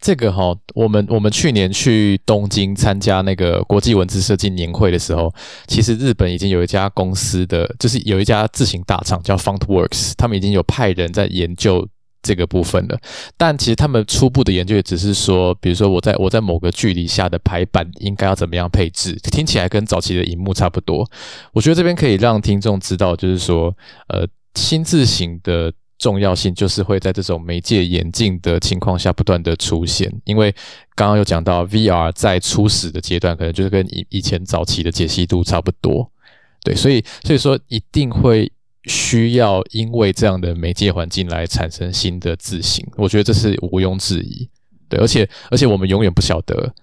[0.00, 5.32] 这个哈，我们我们去年去东京参加那个国际文字设计年会的时候，
[5.68, 11.88] 其实日本已经有一家公司的，就是有一家自行大厂叫 FontWorks，他们已经有派人在研究
[12.24, 12.98] 这个部分了。
[13.36, 21.08] 但其实他们初步的研究也只是说，比如说我在我在某个距离下的排版应该要怎么样配置，听起来跟早期的荧幕差不多。
[21.52, 23.72] 我觉得这边可以让听众知道，就是说，
[24.08, 25.72] 呃，新字型的。
[25.96, 30.52] 重要性就是会在这种媒介演进的情况下不断的出现，因为
[30.96, 36.10] 刚刚有讲到 VR 在初始的阶段，可能就是跟以以前早期的解析度差不多，
[36.64, 38.50] 对，所以所以说一定会
[38.86, 44.48] 需要因为这样的媒介环境来产生新的字形，我觉得这是毋庸置疑，
[44.88, 46.74] 对，而且而且我们永远不晓得，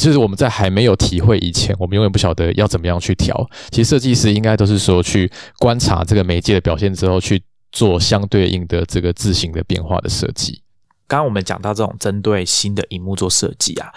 [0.00, 3.48] 就是我们在还没有体会以前，我们永远不晓得要怎么样去调。
[3.70, 7.42] 其实设计师应该都是说去观察这个媒介的表现之后去。
[7.72, 10.62] 做相对应的这个字形的变化的设计。
[11.06, 13.92] 刚刚我们讲到这种针对新的荧幕做设计啊，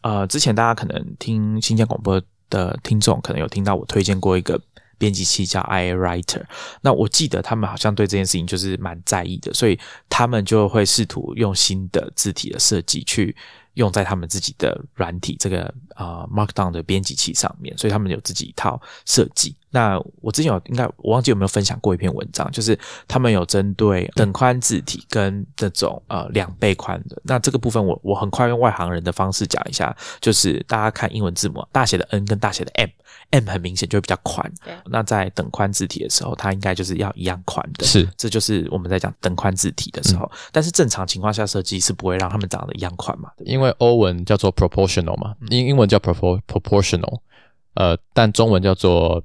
[0.00, 4.60] 呃，之前大家可能听新疆广播的听众可能有听到我推荐过一个
[5.02, 6.44] 编辑器叫 iWriter，
[6.80, 9.76] 那我记得他们好像对这件事情就是蛮在意的，所以
[10.08, 13.34] 他们就会试图用新的字体的设计去。
[13.74, 15.62] 用在他们自己的软体这个
[15.94, 19.56] 啊 Markdown 的编辑器上面，所以他们有自己一套设计。
[19.72, 27.20] 那我之前有应该我忘记有没有分享过一篇文章，就是他们有针对等宽字体跟这种呃两倍宽的。
[27.24, 34.52] 那这个部分我我很快用外行人的方式讲一下，就是大家看英文字母大写的 N 跟大写的 M，M 很明显就会比较宽。
[34.84, 37.86] 那在等宽字体的时候，它应该就是要一样宽的。
[37.86, 40.30] 是，这就是我们在讲等宽字体的时候。
[40.52, 43.30] 但是正常情况下设计是不会让他们长得一样宽嘛？
[43.38, 47.20] 因为欧文叫做 proportional 嘛，英英文叫 proportional，
[47.74, 49.22] 呃，但中文叫做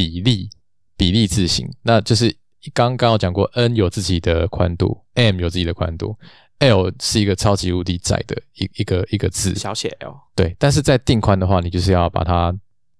[0.00, 0.48] 比例
[0.96, 1.68] 比例字形。
[1.82, 2.34] 那就是
[2.72, 6.18] 刚刚有讲过，N 有自己的宽度，M 有自己的宽度
[6.60, 10.18] ，L 是一个超级无敌窄的一一个一个字，小写 L。
[10.34, 12.54] 对，但是在定宽的话，你就是要把它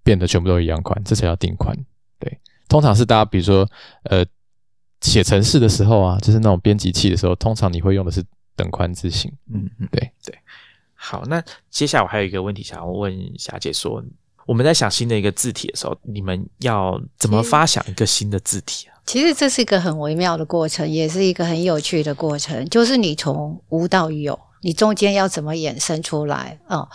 [0.05, 1.75] 变得全部都一样宽，这才叫定宽。
[2.19, 2.39] 对，
[2.69, 3.67] 通常是大家比如说
[4.03, 4.23] 呃
[5.01, 8.23] 写程式的时候啊，就是那种编辑器的时候，通常你会用的是
[8.55, 9.33] 等宽字形。
[9.51, 10.39] 嗯嗯，对对。
[11.03, 14.05] 好，那接下来我还有一个问题想要问霞姐，说
[14.47, 18.99] 我们在想新的一个字体的时候，你们要怎么发想一个新的字体啊？
[19.07, 26.89] 其实这是一个很微妙的过程，也是一个很有趣的过程，就是你从无到有，你中间要怎么衍生出来啊？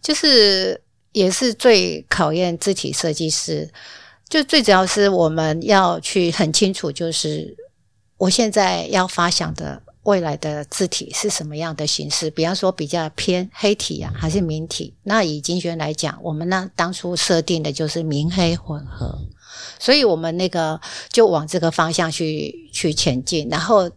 [0.00, 0.80] 就是
[1.12, 3.70] 也是最考验字体设计师，
[4.28, 7.56] 就最主要是我们要去很清楚，就是
[8.18, 9.82] 我现在要发想的。
[10.10, 12.28] 未来的字体是什么样的形式？
[12.30, 14.92] 比方说比较偏黑体啊，还是明体？
[15.04, 19.16] 那以金轩来讲，我们呢当初设定的就是明黑混合，
[19.78, 20.80] 所以我们那个
[21.10, 23.48] 就往这个方向去去前进。
[23.48, 23.88] 然后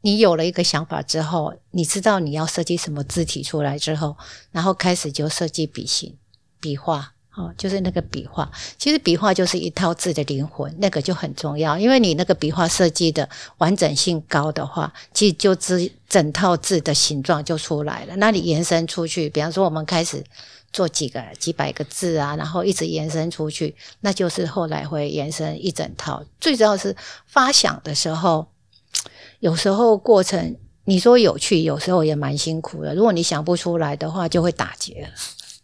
[0.00, 4.16] 你有了一个想法之后，你知道你要设计什么字体出来之后，
[4.50, 6.16] 然后开始就设计笔形、
[6.60, 7.12] 笔画。
[7.36, 11.78] 哦，就是那个笔画，其实笔画就是一套字的灵魂，那个就很重要。
[11.78, 13.28] 因为你那个笔画设计的
[13.58, 18.16] 完整性高的话，其实就整整套字的形状就出来了。
[18.16, 20.24] 那你延伸出去，比方说我们开始
[20.72, 26.24] 做几个几百个字啊，然后一直延伸出去，那就是后来会延伸一整套。
[26.40, 28.46] 最主要是发想的时候，
[29.40, 30.56] 有时候过程
[30.86, 32.94] 你说有趣，有时候也蛮辛苦的。
[32.94, 35.08] 如果你想不出来的话，就会打结了。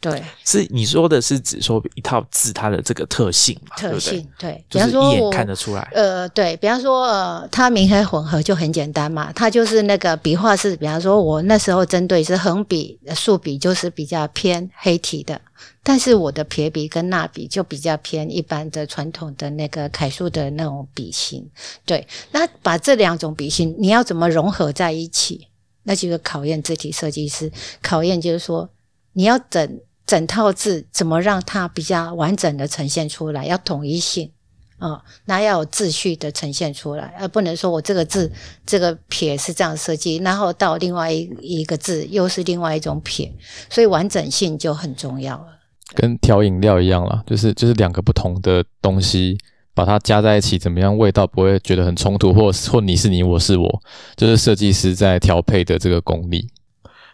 [0.03, 3.77] 对，是你说的是指说一套字它的这个特性嘛？
[3.77, 5.89] 特性对，比方说一眼看得出来。
[5.95, 15.41] 呃，对比方说呃，它明黑混合就很简单嘛，它就是那个笔画是，比方说我那时候针对是横笔、竖笔，就是比较偏黑体的，
[15.85, 21.49] 但是我的撇笔跟捺笔就比较偏一般的传统的那个楷书的那种笔型。
[21.87, 25.47] 对，那把这两种笔型你要怎么融合在一起？
[25.85, 28.69] 那就是考验字体设计师，考验就是说
[29.13, 29.81] 你要整。
[30.07, 33.47] 整套字怎么让它比较完整的呈现出来？
[33.47, 34.31] 要统一性
[34.79, 38.31] 啊，那要有秩序的呈现出来，而不能说我这个字
[38.67, 43.33] 这个撇是这样设计，然后到另外一一个字又是另外一种撇，
[43.71, 45.47] 所以完整性就很重要了。
[45.95, 49.39] 跟调饮料一样了，就是就是两个不同的东西
[49.73, 53.83] 把它加在一起，怎么样味道不会觉得很冲突，或或你是你，我是我，
[54.17, 56.49] 就是设计师在调配的这个功力。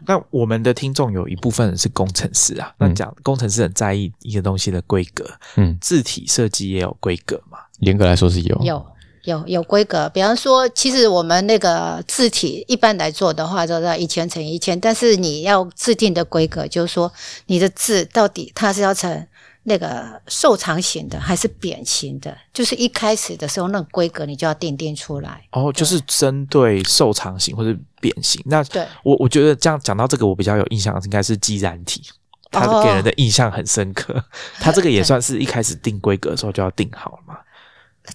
[0.07, 5.24] 那我们的听众有一部分人是工程师啊，那讲工程师很在意一个东西的规格，
[5.57, 7.59] 嗯，字体设计也有规格嘛？
[7.80, 8.86] 严格来说是有，有
[9.24, 10.09] 有有规格。
[10.11, 17.12] 比方说，其实我们那个字体一般来做的话，都在一千乘一千，但是你要制定的规格，就是说
[17.46, 19.26] 你的字到底它是要成。
[19.69, 25.45] 那个瘦长型的还是扁型的，就是一开始的时候那个规格你就要定定出来。
[25.53, 28.43] 哦，就是针对瘦长型或者扁型。
[28.47, 32.03] 那对我我觉得这样讲到这个，我比较有印象应该是基染体，
[32.51, 34.25] 它给人的印象很深刻。
[34.59, 37.39] 它这个也算是一开始定规格的时候就要定好了嘛？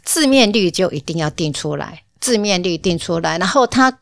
[0.04, 3.96] 字面率就一定要定出来，字面率定出来，然后它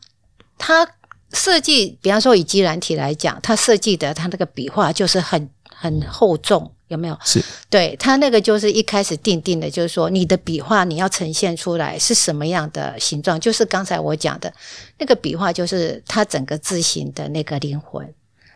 [0.56, 0.88] 它
[1.34, 6.72] 设计，比方说以基染体来讲，它设计的它那个笔画就是很很厚重。
[6.92, 7.18] 有没有？
[7.24, 14.52] 是对他那个就是一开始定定的，就是说你的笔画你要呈现出来是什么样的形状，就是刚才我讲的
[14.98, 18.06] 那个笔画，就是它整个字形的那个灵魂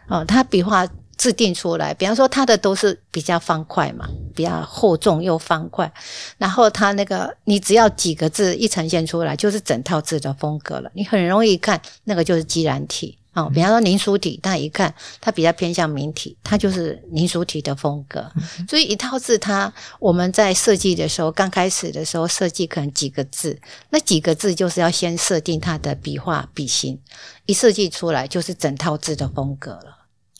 [0.09, 0.25] 哦。
[0.25, 5.91] 它笔画制定出来，比方说它的都是比较方块嘛，比较厚重又方块，
[6.37, 10.91] 然后它那个你只要几个字一呈现出来，就是整套字的风格了。
[10.95, 13.19] 你很容易看那个就是基然体。
[13.37, 18.33] 哦，比方说凝书体，大家一看它比较偏向明体，它就是凝书体的风格。
[18.67, 19.71] 所以一套字，它
[20.01, 23.61] 我们在设计的时候，刚开始的时候设计可能几个字，
[23.91, 26.99] 那几个字就是要先设定它的笔画笔形，
[27.45, 29.96] 一设计出来就是整套字的风格了。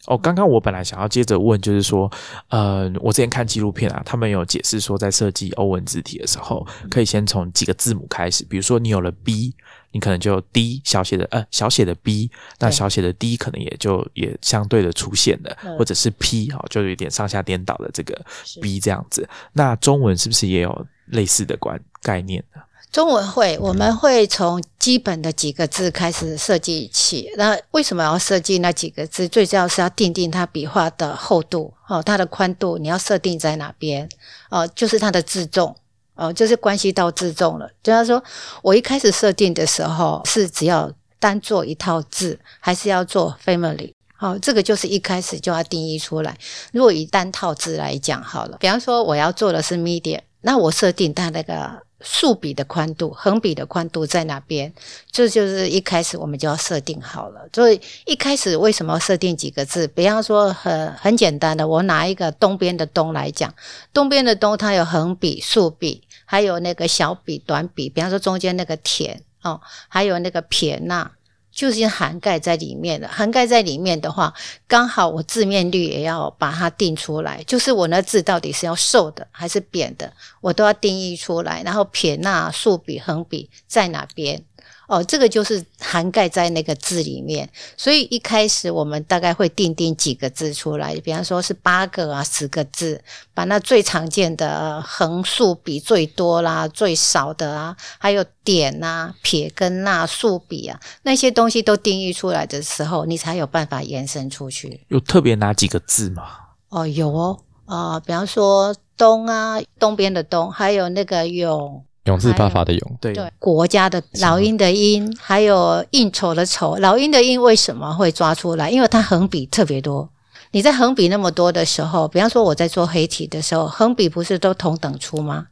[0.07, 2.11] 哦，刚刚我本来想要接着问，就是说，
[2.49, 9.55] 呃，我之前看纪录片啊，他们有解释说，在设计欧文字体的时候，可以先从几个字母开始，比如说你有了 B。
[9.93, 18.21] 你可能就 D 小写的呃小写的 B，那小写的 D 可能也就也相对的出现了，或者是 P 哈，就有点上下颠倒的这个
[18.61, 19.27] B 这样子。
[19.55, 22.61] 那中文是不是也有类似的观概念呢？
[22.97, 27.31] 中文会，我们会从基本的几个字开始设计起。
[27.37, 29.29] 那为什么要设计那几个字？
[29.29, 34.09] 最重要是要定定它笔画的厚度哦，它的宽度你要设定在哪边
[34.49, 35.77] 哦，就是它的字重。
[36.15, 37.69] 哦，就是关系到自重了。
[37.83, 38.25] 就他说，
[38.63, 43.93] 我一开始设定的时候是只要单做一套字，还是要做 family？
[44.17, 46.35] 好，这个就是一开始就要定义出来。
[46.73, 54.73] 如果以单套字来讲，好了，比方说我要做的是 media，那我设定它那个竖笔的宽度、横笔的宽度在哪边？
[55.11, 57.49] 这就是一开始我们就要设定好了。
[57.53, 59.87] 所以一开始为什么要设定几个字？
[59.89, 63.55] 比方说很很简单的，我拿一个东边的东来讲，
[63.93, 66.03] 东边的东它有横笔、竖笔。
[66.29, 71.09] 还有那个小笔、短笔，比方说中间那个田哦，还有那个撇捺，
[71.57, 73.09] 就已经涵盖在里面了。
[73.09, 74.33] 涵盖在里面的话，
[74.69, 81.63] 刚好我字面率也要把它定出来，就是我那字到底是要瘦的还是扁的，我都要定义出来。
[81.65, 84.45] 然后撇捺、竖笔、横笔在哪边？
[84.87, 87.49] 哦，这个就是涵盖在那个字里面。
[87.77, 93.03] 所以一开始我们大概会定定几个字出来，比方说是八个啊、十个字，
[93.35, 104.85] 把那最常见的横竖笔最多啦、最少的啊，还有点啊、撇跟捺、竖笔啊那些东西都定义出来的时候，你才有办法延伸出去。
[104.89, 106.23] 有特别哪几个字吗？
[106.69, 111.85] 哦，有哦，啊，比方说东啊，东边的东，还有那个永。
[112.07, 116.77] 永字八法的永，对对，国家的老鹰的鹰，还有应酬的酬。
[116.77, 118.71] 老鹰的鹰为什么会抓出来？
[118.71, 120.09] 因为它横笔特别多。
[120.53, 125.49] 你在横笔那么多的时候，比方说我在做黑体的时候，横笔不是都同等粗吗？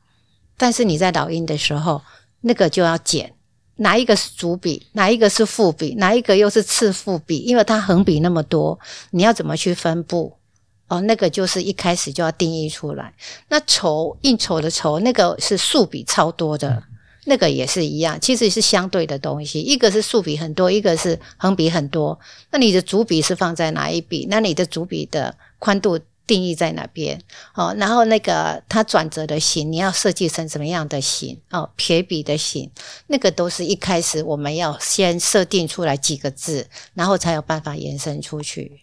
[0.57, 2.01] 但是你在老鹰的时候，
[2.43, 3.35] 那个就要减，
[3.77, 7.39] 哪一个是主笔，哪一个是副笔，哪一个又是次副笔？
[7.39, 8.79] 因为它横笔那么多，
[9.11, 10.33] 你要怎么去分布？
[10.89, 13.13] 哦，那个就是一开始就要定义出来。
[13.49, 16.83] 那丑应酬的丑，那个是竖笔超多的，
[17.25, 19.61] 那个也是一样，其实是相对的东西。
[19.61, 22.19] 一个是竖笔很多，一个是横笔很多。
[22.51, 24.27] 那你的主笔是放在哪一笔？
[24.29, 27.19] 那你的主笔的宽度定义在哪边？
[27.55, 31.41] 哦，然后那个它转折的形，你要设计成什么样的形？
[31.51, 32.71] 哦，撇笔的形，
[33.07, 38.81] 那个都是一开始我们要先设定出来几个字，然后才有办法延伸出去。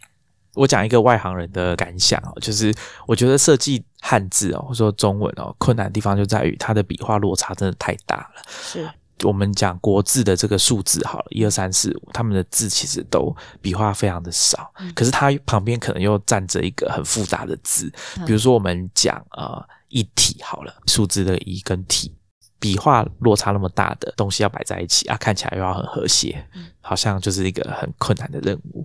[0.53, 2.73] 我讲一个外行人的感想哦，就是
[3.07, 8.43] 我觉得设计汉字哦，或者说中文哦，困难的地方就在于它的笔画落差真的太大了。
[8.49, 8.89] 是
[9.23, 17.91] 我们讲国字的这个数字好了，一二三四五，他们的字其实都笔画非常的少，可是它旁边可能又站着一个很复杂的字，
[18.25, 22.15] 比如说我们讲呃一体好了，数字的一跟体，
[22.59, 26.43] 笔画落差那么大的东西要摆在一起啊，看起来又要很和谐，
[26.81, 28.83] 好像就是一个很困难的任务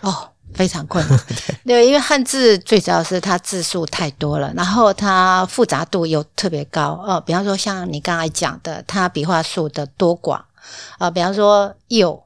[0.00, 0.28] 哦。
[0.54, 1.20] 非常困难，
[1.64, 7.20] 对，因为汉字最主要是它字数太多了，然后它复杂度又特别高哦。
[7.24, 10.42] 比方说像你刚才讲的，它笔画数的多寡
[10.98, 12.22] 啊，比方说“又”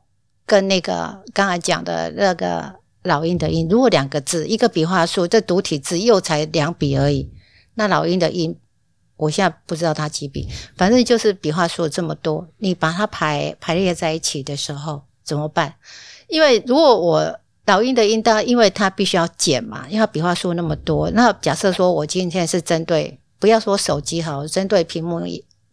[0.46, 7.30] 跟那个刚才讲的那个老鹰的“鹰”，如果两个字一个笔画数，这独体字“又”才两笔而已，
[7.74, 8.56] 那老鹰的“鹰”，
[9.16, 15.74] 我现在不知道它几笔，反正就是笔画数这么多，你把它排排列在一起的时候怎么办？
[16.28, 21.10] 因为如果我老鹰的鹰，当因为它必须要减嘛，因为它笔画数那么多。
[21.12, 25.22] 那假设说我今天是针对，不要说手机好，针对屏幕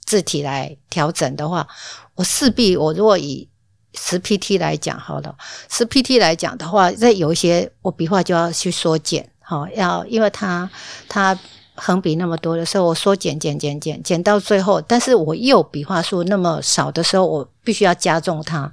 [0.06, 1.68] 字体来调整的话，
[2.16, 3.48] 我势必我如果以
[3.96, 5.36] 十 pt 来讲好了，
[5.70, 10.70] 十 pt 来讲的话，在有一些我笔画就要去缩减，好，要因为它
[11.08, 11.38] 它
[11.74, 18.72] 横笔那么多的时候，我缩减减减减减到最后，但是我右笔画数那么少的时候，我必须要加重它。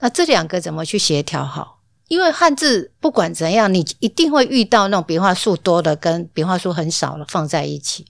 [0.00, 1.73] 那这两个怎么去协调好？
[2.08, 8.06] 因为汉字不管怎样，你一定会遇到那种笔画数多的跟笔画数很少的放在一起。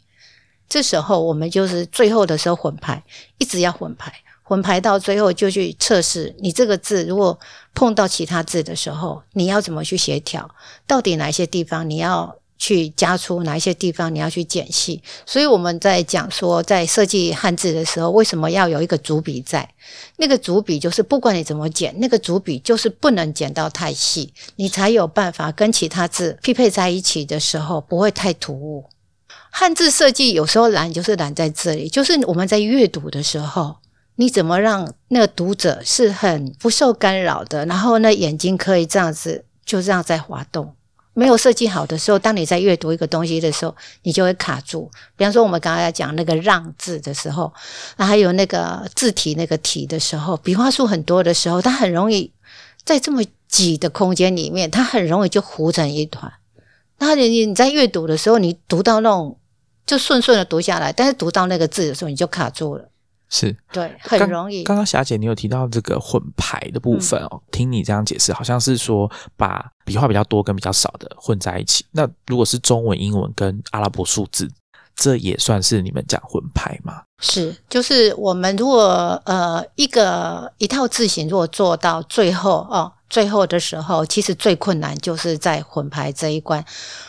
[0.68, 3.03] 这时候我们就是最后的时候混排，
[3.38, 7.38] 一直要混排，混排到最后就去测试你这个字如果
[7.74, 10.51] 碰到其他字的时候，你要怎么去协调？
[10.86, 12.36] 到底哪些地方你要？
[12.64, 19.68] 去加粗哪一些地方你要去减细，所以我们在讲说，在设计汉字的时候，为什么要有一个主笔在？
[20.16, 28.86] 那个主笔就是不管你怎么剪，那个主笔就是不能剪到太细，你才有办法跟其他字匹配在一起的时候不会太突兀。
[29.50, 33.76] 汉字设计有时候难，就是难在这里，就是我们在阅读的时候，
[34.16, 40.74] 你怎么让那个读者是很不受干扰的，然后呢眼睛可以这样子就这样在滑动。
[41.14, 44.90] 没有设计好的时候，当你在阅读一个东西的时候，你就会卡住。
[45.16, 47.52] 比方说，我们刚才讲那个“让”字的时候，
[47.96, 52.32] 那还有那个字体那个“体”的时候，笔画数很多的时候，它很容易
[52.84, 56.32] 在这么挤的空间里面，它很容易就糊成一团。
[56.98, 59.38] 那你你在阅读的时候，你读到那种
[59.86, 62.88] 就顺顺的读下来，但是读到那个字的时候，你就卡住了。
[63.28, 64.62] 是对，很容易。
[64.62, 67.42] 刚刚霞姐，你有提到这个混排的部分哦。
[67.50, 71.84] 听你这样解释，好像是说把笔画比较多跟比较少的混在一起。
[71.90, 74.48] 那如果是中文、英文跟阿拉伯数字，
[74.94, 77.02] 这也算是你们讲混排吗？
[77.18, 86.64] 是，就是我们如果呃一个一套字型，如果做到最后哦，最后的时候，其实最困难就是在混排这一关。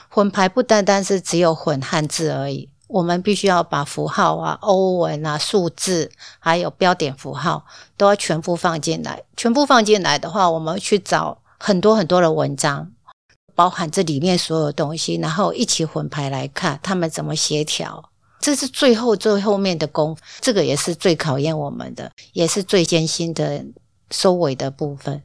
[0.09, 2.69] 混排不单单是只有混汉字而已。
[2.87, 7.65] 我们必须要把符号啊、欧文啊、数字，还有标点符号，
[7.97, 9.23] 都要全部放进来。
[9.35, 12.91] 全部放进来的话，我们去找很多很多的文章，
[13.55, 18.11] 包含这里面所有东西，然后一起混排来看，他们怎么协调。
[18.39, 23.65] 这是最后最后面的功，这个也是最考验我们的，也是最艰辛的
[24.11, 25.23] 收尾的部分。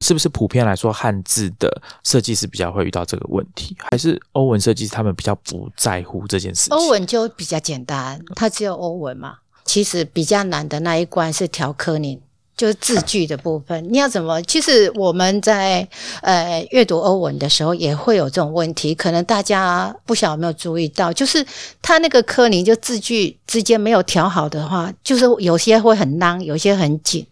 [0.00, 6.70] 是不是普遍来说，汉字的设计师比较会遇到这个问题，还是欧文设计师他们比较不在乎这件事？
[6.70, 9.36] 欧文就比较简单，它只有欧文嘛。
[9.64, 12.20] 其实比较难的那一关是调科林，
[12.56, 14.40] 就是字句的部分，你要怎么？
[14.42, 15.88] 其实我们在
[16.22, 18.94] 呃阅读欧文的时候，也会有这种问题。
[18.94, 21.44] 可能大家不晓得有没有注意到，就是
[21.82, 27.26] 它那个科林就字句之间没有调好的话，就是有些会很囔，有些很紧。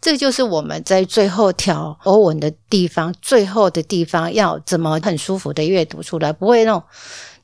[0.00, 6.82] 这就是我们在最后调欧文的地方，最后的地方要怎么很舒服的阅读出来，不会那种。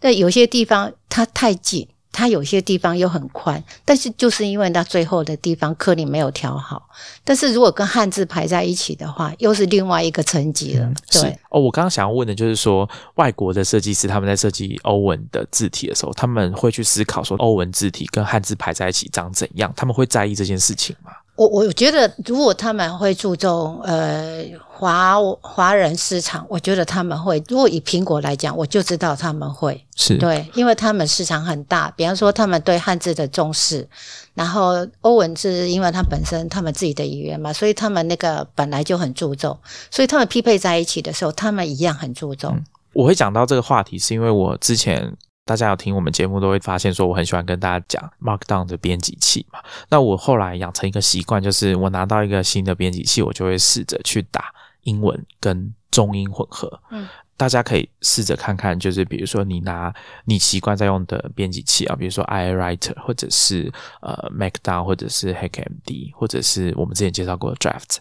[0.01, 1.89] 那有些地方它太紧。
[2.13, 6.89] 它有些地方又很宽，但是就是因为它最后的地方颗粒没有调好。
[7.23, 10.91] 但是如果跟汉字排在一起的话，又是另外一个层级了。
[11.11, 19.71] 对哦，我刚刚想要问的就是说，外国的设计师他们在设计欧文的字体的时候，他们会去思考说欧文字体跟汉字排在一起长怎样？
[19.77, 21.11] 他们会在意这件事情吗？
[21.37, 27.43] 我我觉得，如果他们会注重呃华华人市场，我觉得他们会。
[27.49, 31.93] 如果以苹果来讲，我就知道他们会是对，因为他们市场很大。
[31.95, 33.87] 比方说，他们对汉字的重视，
[34.33, 39.59] 然后欧文字，因为它本身他们自己的语言嘛，所以他们那个本来就很注重，
[39.91, 42.59] 所以他们匹配在一起的时候，他们一样很注重。
[42.95, 45.15] 我会讲到这个话题，是因为我之前。
[45.47, 49.61] 大家有听我们节目都会发现，说我很喜欢跟大家讲 Markdown 的编辑器嘛。
[49.89, 56.81] 那我后来养成一个习惯，就是我拿到一个新的编辑器，我就会试着去打英文跟中英混合。
[56.91, 59.95] 嗯，大家可以试着看看，就是比如说你拿
[60.25, 63.73] 你习惯在用的编辑器啊，比如说 iWriter 或者是
[64.03, 67.99] 呃 Markdown 或者是 HackMD 或者是我们之前介绍过的 Draft。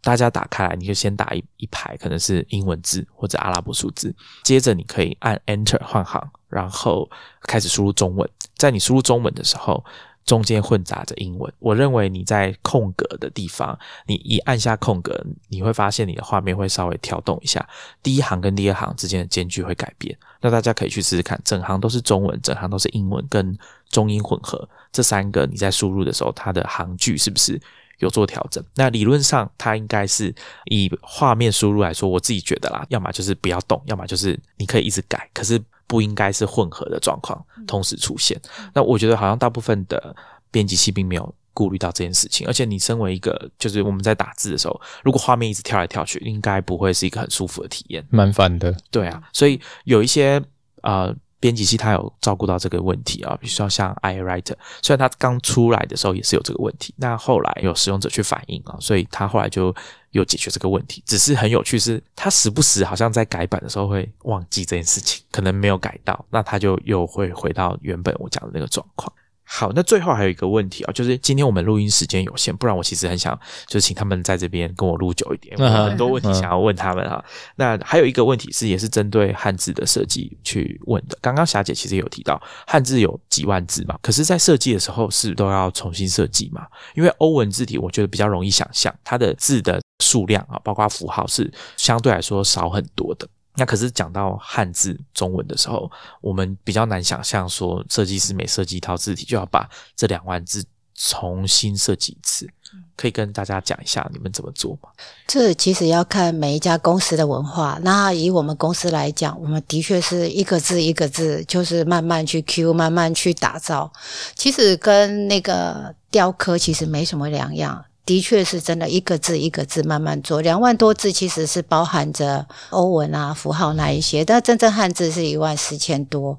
[0.00, 7.08] 大家打开来，你就先打一一排，可能是英文字或者阿拉伯数字，接着你可以按 Enter 换行，然后
[7.42, 8.28] 开始输入中文。
[8.56, 9.84] 在你输入中文的时候，
[10.24, 11.52] 中间混杂着英文。
[11.58, 17.66] 我认为你在空格的地方，你一按下空格，你会发现你的画面会稍微跳动一下，
[18.02, 20.16] 第一行跟第二行之间的间距会改变。
[20.40, 23.56] 那大家可以去试试看，整行都是中文，整行都是英文跟
[23.88, 27.60] 中英混合，这三个你在输入的时候，它的行距是不是？
[27.98, 30.32] 有做调整，那理论上它应该是
[30.66, 38.40] 以画面输入来说，我自己觉得啦，要么就是不要动，要么就是你可以一直改，可是不应该是混合的状况同时出现。
[38.72, 40.14] 那我觉得好像大部分的
[40.52, 48.72] 编辑器并没有顾虑到这件事情，而且你身为一个，就是我们在打字的时候，如果画面一直跳来跳去，应该不会是一个很舒服的体验，蛮烦的。
[48.92, 50.40] 对啊，所以有一些
[50.82, 51.12] 啊。
[51.40, 59.74] 编辑器它有照顾到这个问题啊，比如说像 iWriter，虽然它刚出来的时候也是有这个问题，那后来有使用者去反映啊，所以它后来就
[60.10, 61.02] 有解决这个问题。
[61.06, 69.12] 只是很有趣是，它时不时好像在改版的时候会忘记这件事情，可能没有改到，那它就又会回到原本我讲的那个状况。
[69.50, 73.36] 好，那最后还有一个问题啊，就是今天我们录音时间有限，不然我其实很想
[73.66, 77.24] 就请他们在这边跟我录久一点，我有很多问题想要问他们啊。
[77.56, 81.16] 那还有一个问题是，也是针对汉字的设计去问的。
[81.22, 86.66] 刚刚霞姐其实有提到，汉字有几万字嘛，可是，在设计的时候是都要重新设计嘛？
[86.94, 93.26] 因为欧文字体，我觉得比较容易想象，它的字的数量啊，包括符号是相对来说少很多的。
[93.58, 95.90] 那可是讲到汉字中文的时候，
[96.20, 102.48] 我们比较难想象说设计师每设计一套字体就要把这两万字重新设计一次。
[102.96, 104.90] 可以跟大家讲一下你们怎么做吗？
[105.26, 107.78] 这其实要看每一家公司的文化。
[107.82, 113.90] 那以我们公司来讲，我们的确是一个字一个字，就是慢慢去 Q，慢慢去打造。
[114.34, 117.82] 其实跟那个雕刻其实没什么两样。
[118.08, 126.38] 的确是真的，一个字一个字慢慢做，两万多字其实是包含着欧文啊符号那一些，但真正汉字是一万四千多，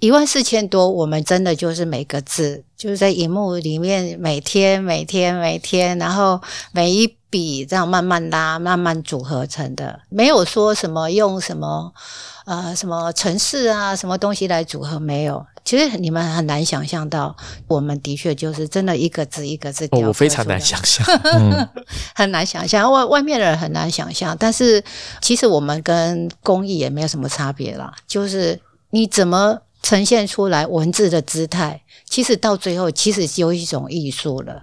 [0.00, 6.42] 一万四千多，我们真的就是每个字就是在荧幕里面每天每天每天，然后
[6.72, 11.92] 每一笔这样慢慢拉慢慢组合成的，没有说什么用什么
[12.46, 15.46] 呃什么城市啊什么东西来组合，没有。
[15.66, 17.36] 其实你们很难想象到，
[17.66, 19.88] 我们的确就是真的一个字一个字。
[19.90, 21.04] 我非常难想象，
[22.14, 24.36] 很难想象外外面的人很难想象。
[24.38, 24.82] 但是
[25.20, 28.58] 其实我们跟工艺也没有什么差别啦，就是
[28.90, 34.62] 你怎么呈现出来文字的姿态，其实到最后其实有一种艺术了。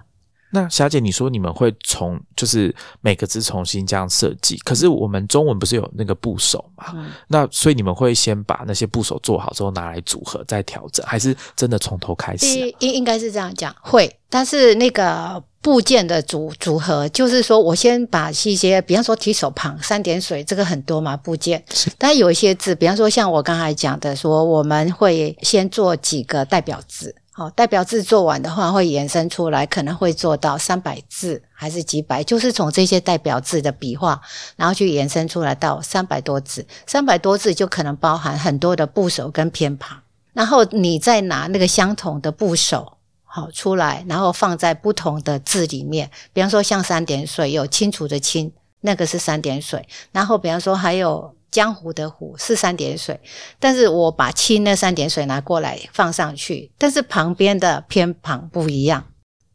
[0.54, 6.94] 那霞姐，你说你们会从就是每个字重新这样设计，可是我们中文不是有那个部首嘛？
[7.26, 12.46] 那所以你们会先把那些部首做好之后拿来组合再调整，还是真的从头开始？
[12.78, 14.16] 应应该是这样讲，会。
[14.30, 21.64] 但是那个部件的组组合，就是说我先把一些，比方说提手旁三点水，这个很多嘛部件。
[21.98, 27.14] 但有一些字，比方说像我刚才讲的，说我们会先做几个代表字。
[27.36, 34.20] 好，代表字做完的话，会延伸出来，可能会做到三百字还是几百，就是从这些代表字的笔画，
[34.54, 36.64] 然后去延伸出来到三百多字。
[36.86, 39.98] 三百多字就可能包含很多的部首跟偏旁，
[40.32, 42.98] 然后你再拿那个相同的部首。
[43.26, 46.08] 好出来，然后放在不同的字里面。
[46.32, 48.52] 比方说像三点水有清楚的清，
[48.82, 49.88] 那个是三点水。
[50.12, 53.20] 然后比方说还有江湖的湖是三点水，
[53.60, 59.04] 但是我把清那三点水拿过来放上去，但是旁边的偏旁不一样，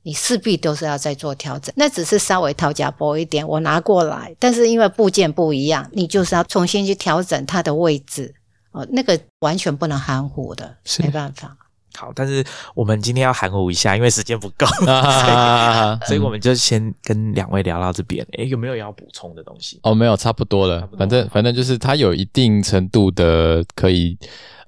[0.04, 1.74] 你势必都是要再做调整。
[1.76, 8.34] 那只是稍微讨价薄一点，我拿过来，但是因为部件不一样，你就是要重新去调整它的位置
[8.72, 11.58] 哦，那个完全不能含糊的，没办法。
[11.96, 12.44] 好，但是
[12.76, 14.66] 我们今天要含糊一下，因为时间不够，
[16.06, 18.26] 所以我们就先跟两位聊到这边。
[18.38, 19.80] 诶，有没有要补充的东西？
[19.84, 20.88] 哦，没有，差不多了。
[20.98, 24.18] 反正反正就是它有一定程度的可以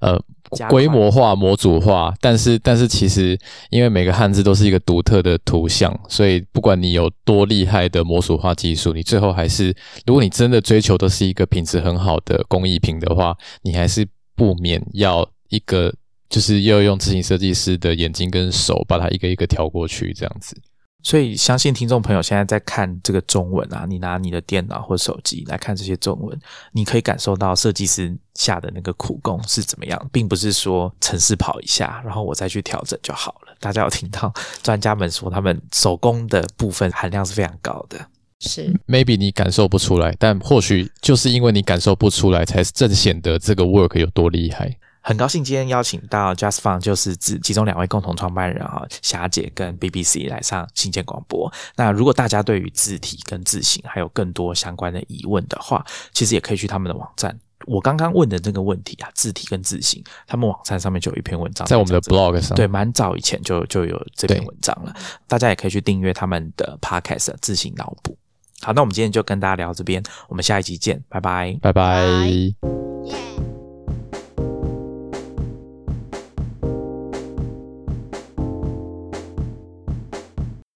[0.00, 0.20] 呃
[0.68, 3.38] 规模化、模组化，但是但是其实
[3.70, 9.74] 因为每个汉字都是一个独特的图像，所以不管你有多厉害的模组化技术，你最后还是
[10.06, 15.94] 如果你真的追求的是一个品质很好的工艺品的话，你还是不免要一个。
[16.32, 20.56] 就是要用自行设计师的眼睛跟手，把它一个一个调过去，这样子。
[21.04, 26.40] 所以，相信听众朋友现在在看这个中文啊，你拿你的电脑或手机来看这些中文，
[26.72, 33.54] 你可以感受到设计师下的那个苦功是怎么样，并不是说城市跑一下，然后我再去调整就好了。
[33.60, 34.32] 大家有听到
[34.62, 37.98] 专家们说，他们手工的部分含量是非常高的。
[38.38, 44.72] 是，maybe 你感受不出来，但或许就是因为你感受不出来，才正显得这个 work 有多厉害。
[45.02, 51.52] 很高兴今天邀请到 Just Fun，就是指其中两位共同创办人啊，霞姐跟 BBC 来上新建广播。
[51.76, 57.36] 那如果大家对于字体跟字形还有更多相关的疑问的话，其实也可以去他们的网站。
[57.66, 64.94] 我刚刚问的这个问题啊，字体跟字形，他们网站上面就有一篇文章，在我们的 blog 上，对，蛮早以前就就有这篇文章了。
[65.26, 68.16] 大家也可以去订阅他们的 podcast 字形脑补。
[68.60, 73.51] 好，那我们今天就跟大家聊这边，我们下一集见，拜拜，拜拜。